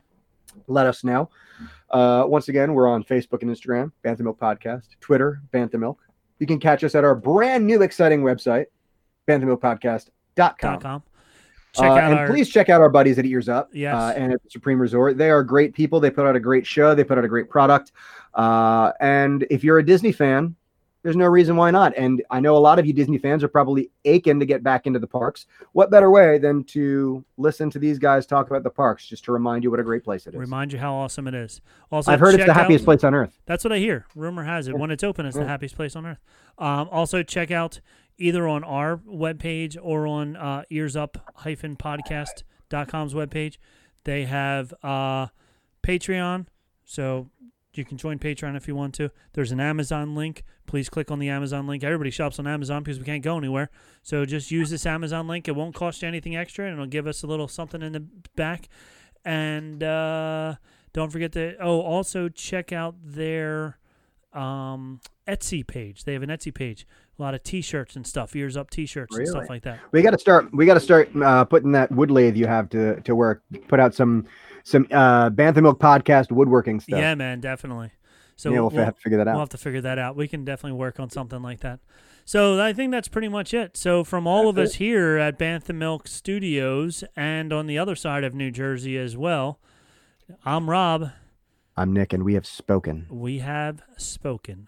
[0.67, 1.29] let us know.
[1.89, 5.99] Uh, once again, we're on Facebook and Instagram, Bantha Milk Podcast, Twitter, Bantha Milk.
[6.39, 8.65] You can catch us at our brand new exciting website,
[9.27, 10.79] banthamilkpodcast.com.
[10.81, 11.03] com.
[11.73, 13.93] Check Uh, out and our please check out our buddies at Ears Up Yes.
[13.95, 15.17] uh, and at the Supreme Resort.
[15.17, 15.99] They are great people.
[15.99, 16.95] They put out a great show.
[16.95, 17.91] They put out a great product.
[18.33, 20.55] Uh, and if you're a Disney fan,
[21.07, 21.95] there's no reason why not.
[21.95, 24.87] And I know a lot of you Disney fans are probably aching to get back
[24.87, 25.45] into the parks.
[25.71, 29.31] What better way than to listen to these guys talk about the parks, just to
[29.31, 30.37] remind you what a great place it is.
[30.37, 31.61] remind you how awesome it is.
[31.93, 33.39] Also, I've heard it's the out- happiest place on earth.
[33.45, 34.05] That's what I hear.
[34.15, 34.77] Rumor has it.
[34.77, 36.19] When it's open, it's the happiest place on earth.
[36.57, 37.79] Um, also, check out
[38.17, 43.57] either on our webpage or on uh, earsup-podcast.com's webpage.
[44.03, 45.27] They have uh,
[45.83, 46.47] Patreon,
[46.83, 47.29] so
[47.77, 49.11] you can join Patreon if you want to.
[49.33, 50.43] There's an Amazon link.
[50.65, 51.83] Please click on the Amazon link.
[51.83, 53.69] Everybody shops on Amazon because we can't go anywhere.
[54.03, 55.47] So just use this Amazon link.
[55.47, 58.05] It won't cost you anything extra, and it'll give us a little something in the
[58.35, 58.67] back.
[59.23, 60.55] And uh,
[60.93, 63.77] don't forget to oh also check out their
[64.33, 66.03] um, Etsy page.
[66.03, 66.87] They have an Etsy page.
[67.19, 69.79] A lot of T-shirts and stuff, ears up T-shirts and stuff like that.
[69.91, 70.53] We got to start.
[70.53, 73.41] We got to start uh, putting that wood lathe you have to to work.
[73.67, 74.27] Put out some
[74.67, 76.99] some uh, Bantha Milk podcast woodworking stuff.
[76.99, 77.91] Yeah, man, definitely.
[78.35, 79.31] So yeah, we'll, have to figure that out.
[79.31, 80.15] We'll have to figure that out.
[80.15, 81.79] We can definitely work on something like that.
[82.25, 83.77] So I think that's pretty much it.
[83.77, 87.95] So from all of That's us here at Bantha Milk Studios and on the other
[87.95, 89.59] side of New Jersey as well,
[90.43, 91.11] I'm Rob.
[91.77, 93.07] I'm Nick, and we have spoken.
[93.09, 94.67] We have spoken.